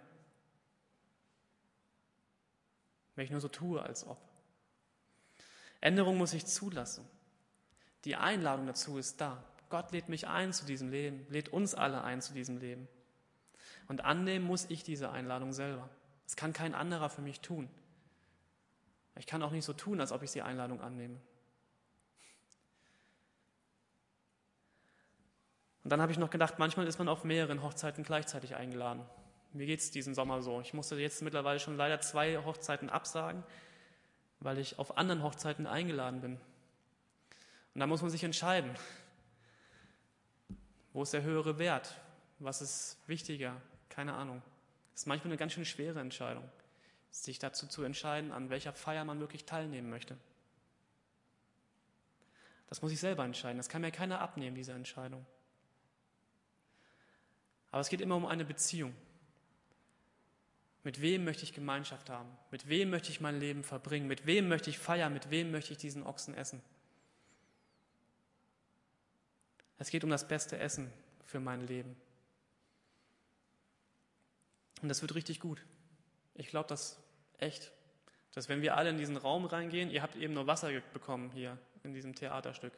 Wenn 3.15 3.24
ich 3.24 3.32
nur 3.32 3.39
so 3.39 3.48
tue, 3.48 3.82
als 3.82 4.06
ob. 4.06 4.19
Änderung 5.80 6.17
muss 6.17 6.34
ich 6.34 6.45
zulassen. 6.45 7.08
Die 8.04 8.17
Einladung 8.17 8.67
dazu 8.67 8.98
ist 8.98 9.22
da. 9.22 9.41
Gott 9.69 9.93
lädt 9.93 10.10
mich 10.10 10.28
ein 10.28 10.52
zu 10.52 10.65
diesem 10.65 10.89
Leben, 10.89 11.26
lädt 11.30 11.48
uns 11.48 11.74
alle 11.74 12.04
ein 12.04 12.22
zu 12.22 12.34
diesem 12.34 12.58
Leben. 12.58 12.89
Und 13.88 14.04
annehmen 14.04 14.45
muss 14.45 14.65
ich 14.69 14.84
diese 14.84 15.10
Einladung 15.10 15.54
selber. 15.54 15.89
Das 16.29 16.35
kann 16.35 16.53
kein 16.53 16.75
anderer 16.75 17.09
für 17.09 17.23
mich 17.23 17.39
tun. 17.39 17.67
Ich 19.17 19.25
kann 19.25 19.41
auch 19.41 19.49
nicht 19.49 19.65
so 19.65 19.73
tun, 19.73 19.99
als 19.99 20.11
ob 20.11 20.21
ich 20.21 20.31
die 20.31 20.43
Einladung 20.43 20.79
annehme. 20.79 21.19
Und 25.83 25.89
dann 25.89 25.99
habe 25.99 26.11
ich 26.11 26.19
noch 26.19 26.29
gedacht, 26.29 26.59
manchmal 26.59 26.85
ist 26.85 26.99
man 26.99 27.09
auf 27.09 27.23
mehreren 27.23 27.63
Hochzeiten 27.63 28.03
gleichzeitig 28.03 28.55
eingeladen. 28.55 29.03
Mir 29.53 29.65
geht 29.65 29.79
es 29.79 29.89
diesen 29.89 30.13
Sommer 30.13 30.43
so. 30.43 30.61
Ich 30.61 30.71
musste 30.71 30.95
jetzt 30.97 31.23
mittlerweile 31.23 31.59
schon 31.59 31.75
leider 31.77 31.99
zwei 31.99 32.37
Hochzeiten 32.37 32.91
absagen, 32.91 33.43
weil 34.39 34.59
ich 34.59 34.77
auf 34.77 34.99
anderen 34.99 35.23
Hochzeiten 35.23 35.65
eingeladen 35.65 36.21
bin. 36.21 36.33
Und 37.73 37.79
da 37.79 37.87
muss 37.87 38.03
man 38.03 38.11
sich 38.11 38.23
entscheiden. 38.23 38.75
Wo 40.93 41.01
ist 41.01 41.11
der 41.11 41.23
höhere 41.23 41.57
Wert? 41.57 41.99
Was 42.37 42.61
ist 42.61 42.99
wichtiger? 43.07 43.59
Keine 43.89 44.13
Ahnung. 44.13 44.43
Ist 44.99 45.07
manchmal 45.07 45.31
eine 45.31 45.38
ganz 45.38 45.53
schön 45.53 45.63
schwere 45.63 46.01
Entscheidung, 46.01 46.43
sich 47.09 47.39
dazu 47.39 47.67
zu 47.67 47.83
entscheiden, 47.83 48.33
an 48.33 48.49
welcher 48.49 48.73
Feier 48.73 49.05
man 49.05 49.21
wirklich 49.21 49.45
teilnehmen 49.45 49.89
möchte. 49.89 50.17
Das 52.67 52.81
muss 52.81 52.91
ich 52.91 52.99
selber 52.99 53.23
entscheiden. 53.23 53.55
Das 53.55 53.69
kann 53.69 53.81
mir 53.81 53.91
keiner 53.91 54.19
abnehmen, 54.19 54.57
diese 54.57 54.73
Entscheidung. 54.73 55.25
Aber 57.71 57.79
es 57.79 57.88
geht 57.88 58.01
immer 58.01 58.17
um 58.17 58.25
eine 58.25 58.43
Beziehung. 58.43 58.93
Mit 60.83 60.99
wem 60.99 61.23
möchte 61.23 61.43
ich 61.43 61.53
Gemeinschaft 61.53 62.09
haben? 62.09 62.38
Mit 62.51 62.67
wem 62.67 62.89
möchte 62.89 63.09
ich 63.09 63.21
mein 63.21 63.39
Leben 63.39 63.63
verbringen? 63.63 64.09
Mit 64.09 64.25
wem 64.25 64.49
möchte 64.49 64.69
ich 64.69 64.79
feiern? 64.79 65.13
Mit 65.13 65.29
wem 65.29 65.49
möchte 65.51 65.71
ich 65.71 65.77
diesen 65.77 66.05
Ochsen 66.05 66.35
essen? 66.35 66.62
Es 69.77 69.91
geht 69.91 70.03
um 70.03 70.09
das 70.09 70.27
beste 70.27 70.57
Essen 70.57 70.91
für 71.23 71.39
mein 71.39 71.65
Leben. 71.65 71.95
Und 74.81 74.89
das 74.89 75.01
wird 75.01 75.15
richtig 75.15 75.39
gut. 75.39 75.61
Ich 76.35 76.47
glaube 76.47 76.69
das 76.69 76.97
echt. 77.37 77.71
Dass 78.33 78.47
wenn 78.47 78.61
wir 78.61 78.77
alle 78.77 78.89
in 78.89 78.97
diesen 78.97 79.17
Raum 79.17 79.45
reingehen, 79.45 79.89
ihr 79.89 80.01
habt 80.01 80.15
eben 80.15 80.33
nur 80.33 80.47
Wasser 80.47 80.69
bekommen 80.93 81.31
hier 81.31 81.57
in 81.83 81.93
diesem 81.93 82.15
Theaterstück. 82.15 82.73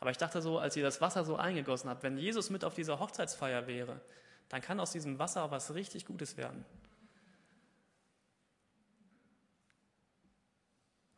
Aber 0.00 0.10
ich 0.10 0.16
dachte 0.18 0.42
so, 0.42 0.58
als 0.58 0.76
ihr 0.76 0.82
das 0.82 1.00
Wasser 1.00 1.24
so 1.24 1.36
eingegossen 1.36 1.90
habt, 1.90 2.02
wenn 2.02 2.18
Jesus 2.18 2.50
mit 2.50 2.64
auf 2.64 2.74
dieser 2.74 2.98
Hochzeitsfeier 2.98 3.66
wäre, 3.66 4.00
dann 4.48 4.60
kann 4.60 4.80
aus 4.80 4.92
diesem 4.92 5.18
Wasser 5.18 5.50
was 5.50 5.74
richtig 5.74 6.06
Gutes 6.06 6.36
werden. 6.36 6.64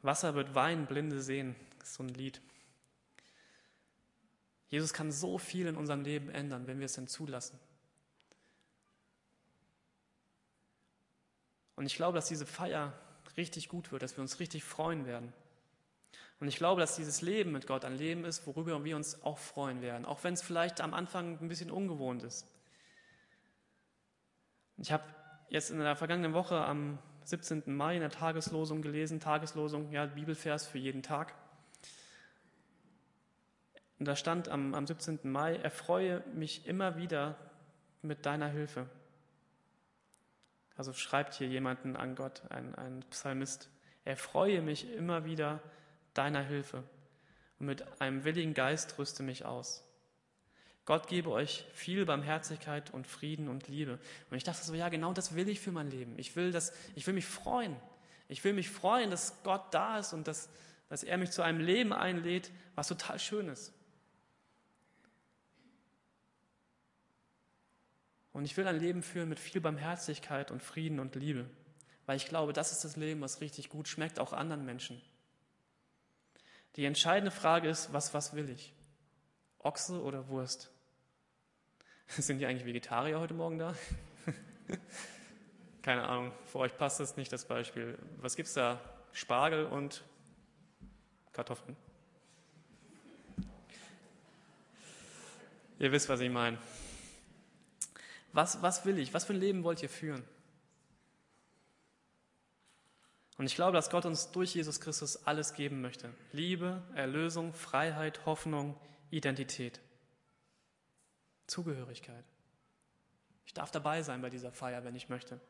Wasser 0.03 0.35
wird 0.35 0.55
Wein, 0.55 0.87
Blinde 0.87 1.21
sehen, 1.21 1.55
ist 1.83 1.95
so 1.95 2.03
ein 2.03 2.09
Lied. 2.09 2.41
Jesus 4.69 4.93
kann 4.93 5.13
so 5.13 5.37
viel 5.37 5.67
in 5.67 5.77
unserem 5.77 6.03
Leben 6.03 6.31
ändern, 6.31 6.67
wenn 6.67 6.79
wir 6.79 6.87
es 6.87 6.95
denn 6.95 7.09
zulassen. 7.09 7.59
Und 11.81 11.87
ich 11.87 11.97
glaube, 11.97 12.15
dass 12.15 12.29
diese 12.29 12.45
Feier 12.45 12.93
richtig 13.39 13.71
gut 13.71 13.91
wird, 13.91 14.03
dass 14.03 14.15
wir 14.15 14.21
uns 14.21 14.39
richtig 14.39 14.65
freuen 14.65 15.07
werden. 15.07 15.33
Und 16.39 16.47
ich 16.47 16.57
glaube, 16.57 16.79
dass 16.79 16.97
dieses 16.97 17.23
Leben 17.23 17.53
mit 17.53 17.67
Gott 17.67 17.87
ein 17.87 17.97
Leben 17.97 18.27
ist, 18.27 18.47
worüber 18.47 18.85
wir 18.85 18.97
uns 18.97 19.23
auch 19.23 19.39
freuen 19.39 19.81
werden, 19.81 20.05
auch 20.05 20.23
wenn 20.23 20.35
es 20.35 20.43
vielleicht 20.43 20.83
am 20.83 20.93
Anfang 20.93 21.39
ein 21.41 21.49
bisschen 21.49 21.71
ungewohnt 21.71 22.23
ist. 22.23 22.47
Ich 24.77 24.93
habe 24.93 25.05
jetzt 25.49 25.71
in 25.71 25.79
der 25.79 25.97
vergangenen 25.97 26.35
Woche 26.35 26.63
am 26.63 26.99
17. 27.25 27.63
Mai 27.75 27.95
in 27.95 28.01
der 28.01 28.11
Tageslosung 28.11 28.83
gelesen, 28.83 29.19
Tageslosung, 29.19 29.91
ja, 29.91 30.05
Bibelvers 30.05 30.67
für 30.67 30.77
jeden 30.77 31.03
Tag. 31.03 31.35
Und 33.99 34.07
da 34.07 34.17
stand 34.17 34.51
am, 34.51 34.75
am 34.75 34.87
17. 34.87 35.21
Mai, 35.23 35.57
erfreue 35.57 36.23
mich 36.35 36.67
immer 36.67 36.99
wieder 36.99 37.37
mit 38.03 38.27
deiner 38.27 38.49
Hilfe. 38.49 38.87
Also 40.81 40.95
schreibt 40.95 41.35
hier 41.35 41.47
jemanden 41.47 41.95
an 41.95 42.15
Gott, 42.15 42.41
ein, 42.49 42.75
ein 42.75 43.05
Psalmist. 43.11 43.69
Erfreue 44.07 44.63
mich 44.63 44.91
immer 44.95 45.27
wieder 45.27 45.61
deiner 46.15 46.41
Hilfe 46.41 46.85
und 47.59 47.67
mit 47.67 48.01
einem 48.01 48.25
willigen 48.25 48.55
Geist 48.55 48.99
rüste 48.99 49.23
mich 49.23 49.45
aus. 49.45 49.85
Gott 50.87 51.07
gebe 51.07 51.33
euch 51.33 51.67
viel 51.75 52.07
Barmherzigkeit 52.07 52.95
und 52.95 53.07
Frieden 53.07 53.51
und 53.51 53.69
Liebe. 53.69 53.99
Und 54.31 54.39
ich 54.39 54.43
dachte 54.43 54.65
so, 54.65 54.73
ja, 54.73 54.89
genau 54.89 55.13
das 55.13 55.35
will 55.35 55.51
ich 55.51 55.61
für 55.61 55.71
mein 55.71 55.91
Leben. 55.91 56.15
Ich 56.17 56.35
will, 56.35 56.51
das, 56.51 56.73
ich 56.95 57.07
will 57.07 57.13
mich 57.13 57.27
freuen. 57.27 57.77
Ich 58.29 58.43
will 58.43 58.55
mich 58.55 58.71
freuen, 58.71 59.11
dass 59.11 59.43
Gott 59.43 59.75
da 59.75 59.99
ist 59.99 60.15
und 60.15 60.27
dass, 60.27 60.49
dass 60.89 61.03
er 61.03 61.19
mich 61.19 61.31
zu 61.31 61.43
einem 61.43 61.61
Leben 61.61 61.93
einlädt, 61.93 62.51
was 62.75 62.89
total 62.89 63.19
schön 63.19 63.49
ist. 63.49 63.75
Und 68.33 68.45
ich 68.45 68.57
will 68.57 68.67
ein 68.67 68.79
Leben 68.79 69.03
führen 69.03 69.29
mit 69.29 69.41
viel 69.41 69.61
Barmherzigkeit 69.61 70.51
und 70.51 70.63
Frieden 70.63 71.01
und 71.01 71.15
Liebe, 71.17 71.47
weil 72.07 72.17
ich 72.17 72.27
glaube, 72.27 72.53
das 72.53 72.73
ist 72.73 72.85
das 72.85 72.97
Leben, 72.97 73.21
was 73.21 73.41
richtig 73.41 73.69
gut 73.69 73.89
schmeckt, 73.89 74.21
auch 74.21 74.33
anderen 74.33 74.65
Menschen. 74.65 75.01
Die 76.77 76.85
entscheidende 76.85 77.33
Frage 77.33 77.69
ist, 77.69 77.93
was, 77.93 78.15
was 78.15 78.35
will 78.35 78.49
ich? 78.49 78.73
Ochse 79.59 80.01
oder 80.01 80.29
Wurst? 80.29 80.71
Sind 82.07 82.39
die 82.39 82.47
eigentlich 82.47 82.67
Vegetarier 82.67 83.19
heute 83.19 83.35
Morgen 83.35 83.59
da? 83.59 83.75
Keine 85.83 86.07
Ahnung, 86.07 86.33
für 86.47 86.59
euch 86.59 86.77
passt 86.77 87.01
das 87.01 87.17
nicht, 87.17 87.33
das 87.33 87.45
Beispiel. 87.45 87.99
Was 88.19 88.37
gibt's 88.37 88.55
da? 88.55 88.81
Spargel 89.13 89.67
und 89.67 90.05
Kartoffeln. 91.33 91.77
Ihr 95.79 95.91
wisst, 95.91 96.09
was 96.09 96.21
ich 96.21 96.31
meine. 96.31 96.59
Was, 98.33 98.63
was 98.63 98.85
will 98.85 98.99
ich? 98.99 99.13
Was 99.15 99.25
für 99.25 99.33
ein 99.33 99.41
Leben 99.41 99.65
wollt 99.65 99.83
ihr 99.83 99.89
führen? 99.89 100.25
Und 103.39 103.47
ich 103.47 103.55
glaube, 103.55 103.73
dass 103.73 103.89
Gott 103.89 104.05
uns 104.05 104.33
durch 104.33 104.55
Jesus 104.55 104.81
Christus 104.81 105.27
alles 105.27 105.55
geben 105.55 105.81
möchte. 105.81 106.13
Liebe, 106.33 106.83
Erlösung, 106.95 107.55
Freiheit, 107.55 108.27
Hoffnung, 108.27 108.79
Identität, 109.11 109.81
Zugehörigkeit. 111.47 112.25
Ich 113.47 113.55
darf 113.55 113.71
dabei 113.71 114.03
sein 114.03 114.21
bei 114.21 114.31
dieser 114.31 114.53
Feier, 114.53 114.85
wenn 114.85 114.95
ich 114.95 115.09
möchte. 115.09 115.41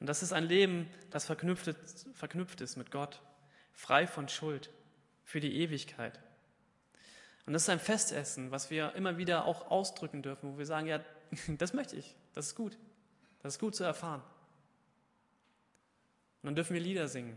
Und 0.00 0.06
das 0.06 0.22
ist 0.22 0.32
ein 0.32 0.44
Leben, 0.44 0.88
das 1.10 1.24
verknüpft 1.24 1.74
verknüpft 2.14 2.60
ist 2.60 2.76
mit 2.76 2.90
Gott, 2.90 3.20
frei 3.72 4.06
von 4.06 4.28
Schuld, 4.28 4.70
für 5.24 5.40
die 5.40 5.56
Ewigkeit. 5.56 6.20
Und 7.46 7.52
das 7.52 7.62
ist 7.62 7.68
ein 7.68 7.80
Festessen, 7.80 8.50
was 8.50 8.70
wir 8.70 8.94
immer 8.94 9.18
wieder 9.18 9.44
auch 9.44 9.70
ausdrücken 9.70 10.22
dürfen, 10.22 10.54
wo 10.54 10.58
wir 10.58 10.66
sagen, 10.66 10.86
ja, 10.86 11.00
das 11.58 11.72
möchte 11.72 11.96
ich, 11.96 12.16
das 12.34 12.48
ist 12.48 12.54
gut, 12.54 12.78
das 13.42 13.54
ist 13.54 13.58
gut 13.60 13.74
zu 13.74 13.84
erfahren. 13.84 14.22
Und 16.42 16.48
dann 16.48 16.54
dürfen 16.56 16.74
wir 16.74 16.80
Lieder 16.80 17.08
singen, 17.08 17.36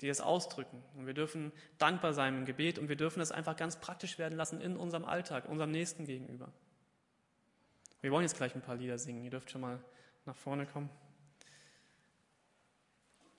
die 0.00 0.08
es 0.08 0.20
ausdrücken. 0.20 0.82
Und 0.96 1.06
wir 1.06 1.14
dürfen 1.14 1.52
dankbar 1.78 2.12
sein 2.12 2.36
im 2.36 2.44
Gebet 2.44 2.78
und 2.78 2.88
wir 2.88 2.96
dürfen 2.96 3.20
es 3.20 3.32
einfach 3.32 3.56
ganz 3.56 3.76
praktisch 3.76 4.18
werden 4.18 4.36
lassen 4.36 4.60
in 4.60 4.76
unserem 4.76 5.06
Alltag, 5.06 5.48
unserem 5.48 5.70
Nächsten 5.70 6.04
gegenüber. 6.04 6.52
Wir 8.02 8.10
wollen 8.10 8.24
jetzt 8.24 8.36
gleich 8.36 8.54
ein 8.54 8.60
paar 8.60 8.76
Lieder 8.76 8.98
singen. 8.98 9.24
Ihr 9.24 9.30
dürft 9.30 9.50
schon 9.50 9.62
mal 9.62 9.82
nach 10.26 10.36
vorne 10.36 10.66
kommen. 10.66 10.90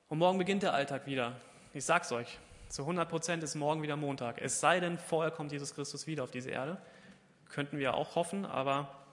Und 0.07 0.17
morgen 0.17 0.39
beginnt 0.39 0.63
der 0.63 0.73
Alltag 0.73 1.05
wieder. 1.05 1.39
Ich 1.73 1.85
sag's 1.85 2.11
euch, 2.11 2.39
zu 2.69 2.81
100 2.81 3.07
Prozent 3.07 3.43
ist 3.43 3.53
morgen 3.53 3.83
wieder 3.83 3.95
Montag. 3.95 4.41
Es 4.41 4.59
sei 4.59 4.79
denn, 4.79 4.97
vorher 4.97 5.29
kommt 5.31 5.51
Jesus 5.51 5.75
Christus 5.75 6.07
wieder 6.07 6.23
auf 6.23 6.31
diese 6.31 6.49
Erde. 6.49 6.81
Könnten 7.49 7.77
wir 7.77 7.93
auch 7.93 8.15
hoffen, 8.15 8.45
aber 8.45 9.04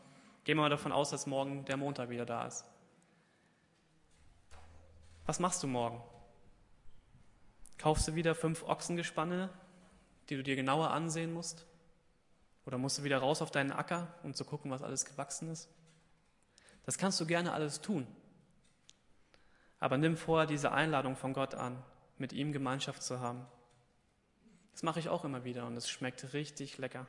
gehen 0.44 0.56
wir 0.56 0.62
mal 0.62 0.68
davon 0.68 0.92
aus, 0.92 1.10
dass 1.10 1.26
morgen 1.26 1.64
der 1.64 1.76
Montag 1.76 2.10
wieder 2.10 2.26
da 2.26 2.46
ist. 2.46 2.64
Was 5.26 5.38
machst 5.38 5.62
du 5.62 5.66
morgen? 5.66 6.02
Kaufst 7.78 8.06
du 8.08 8.14
wieder 8.14 8.34
fünf 8.34 8.62
Ochsengespanne, 8.64 9.50
die 10.28 10.36
du 10.36 10.42
dir 10.42 10.56
genauer 10.56 10.90
ansehen 10.90 11.32
musst? 11.32 11.66
Oder 12.64 12.78
musst 12.78 12.98
du 12.98 13.04
wieder 13.04 13.18
raus 13.18 13.42
auf 13.42 13.50
deinen 13.50 13.72
Acker, 13.72 14.14
um 14.22 14.34
zu 14.34 14.44
gucken, 14.44 14.70
was 14.70 14.82
alles 14.82 15.04
gewachsen 15.04 15.48
ist? 15.48 15.68
Das 16.84 16.98
kannst 16.98 17.20
du 17.20 17.26
gerne 17.26 17.52
alles 17.52 17.80
tun. 17.80 18.06
Aber 19.80 19.98
nimm 19.98 20.16
vorher 20.16 20.46
diese 20.46 20.72
Einladung 20.72 21.16
von 21.16 21.32
Gott 21.32 21.54
an, 21.54 21.82
mit 22.18 22.32
ihm 22.32 22.52
Gemeinschaft 22.52 23.02
zu 23.02 23.20
haben. 23.20 23.46
Das 24.72 24.82
mache 24.82 25.00
ich 25.00 25.08
auch 25.08 25.24
immer 25.24 25.44
wieder 25.44 25.66
und 25.66 25.76
es 25.76 25.90
schmeckt 25.90 26.32
richtig 26.32 26.78
lecker. 26.78 27.06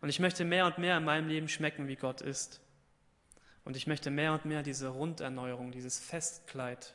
Und 0.00 0.08
ich 0.08 0.20
möchte 0.20 0.44
mehr 0.44 0.66
und 0.66 0.78
mehr 0.78 0.96
in 0.96 1.04
meinem 1.04 1.28
Leben 1.28 1.48
schmecken, 1.48 1.88
wie 1.88 1.96
Gott 1.96 2.20
ist. 2.20 2.60
Und 3.64 3.76
ich 3.76 3.86
möchte 3.86 4.10
mehr 4.10 4.32
und 4.32 4.44
mehr 4.44 4.62
diese 4.62 4.88
Runderneuerung, 4.88 5.72
dieses 5.72 5.98
Festkleid 5.98 6.94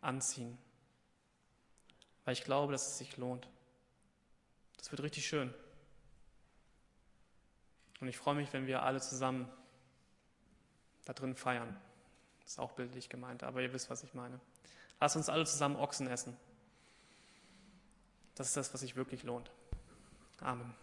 anziehen. 0.00 0.56
Weil 2.24 2.34
ich 2.34 2.44
glaube, 2.44 2.72
dass 2.72 2.86
es 2.88 2.98
sich 2.98 3.16
lohnt. 3.16 3.48
Das 4.76 4.90
wird 4.90 5.02
richtig 5.02 5.26
schön. 5.26 5.52
Und 8.00 8.08
ich 8.08 8.16
freue 8.16 8.36
mich, 8.36 8.52
wenn 8.52 8.66
wir 8.66 8.82
alle 8.82 9.00
zusammen 9.00 9.50
da 11.04 11.12
drin 11.12 11.34
feiern. 11.34 11.76
Das 12.42 12.52
ist 12.52 12.58
auch 12.58 12.72
bildlich 12.72 13.08
gemeint, 13.08 13.42
aber 13.42 13.60
ihr 13.60 13.72
wisst, 13.72 13.90
was 13.90 14.04
ich 14.04 14.14
meine. 14.14 14.38
Lass 15.00 15.16
uns 15.16 15.28
alle 15.28 15.44
zusammen 15.46 15.76
Ochsen 15.76 16.06
essen. 16.06 16.36
Das 18.34 18.48
ist 18.48 18.56
das, 18.56 18.72
was 18.72 18.80
sich 18.80 18.94
wirklich 18.94 19.24
lohnt. 19.24 19.50
Amen. 20.40 20.74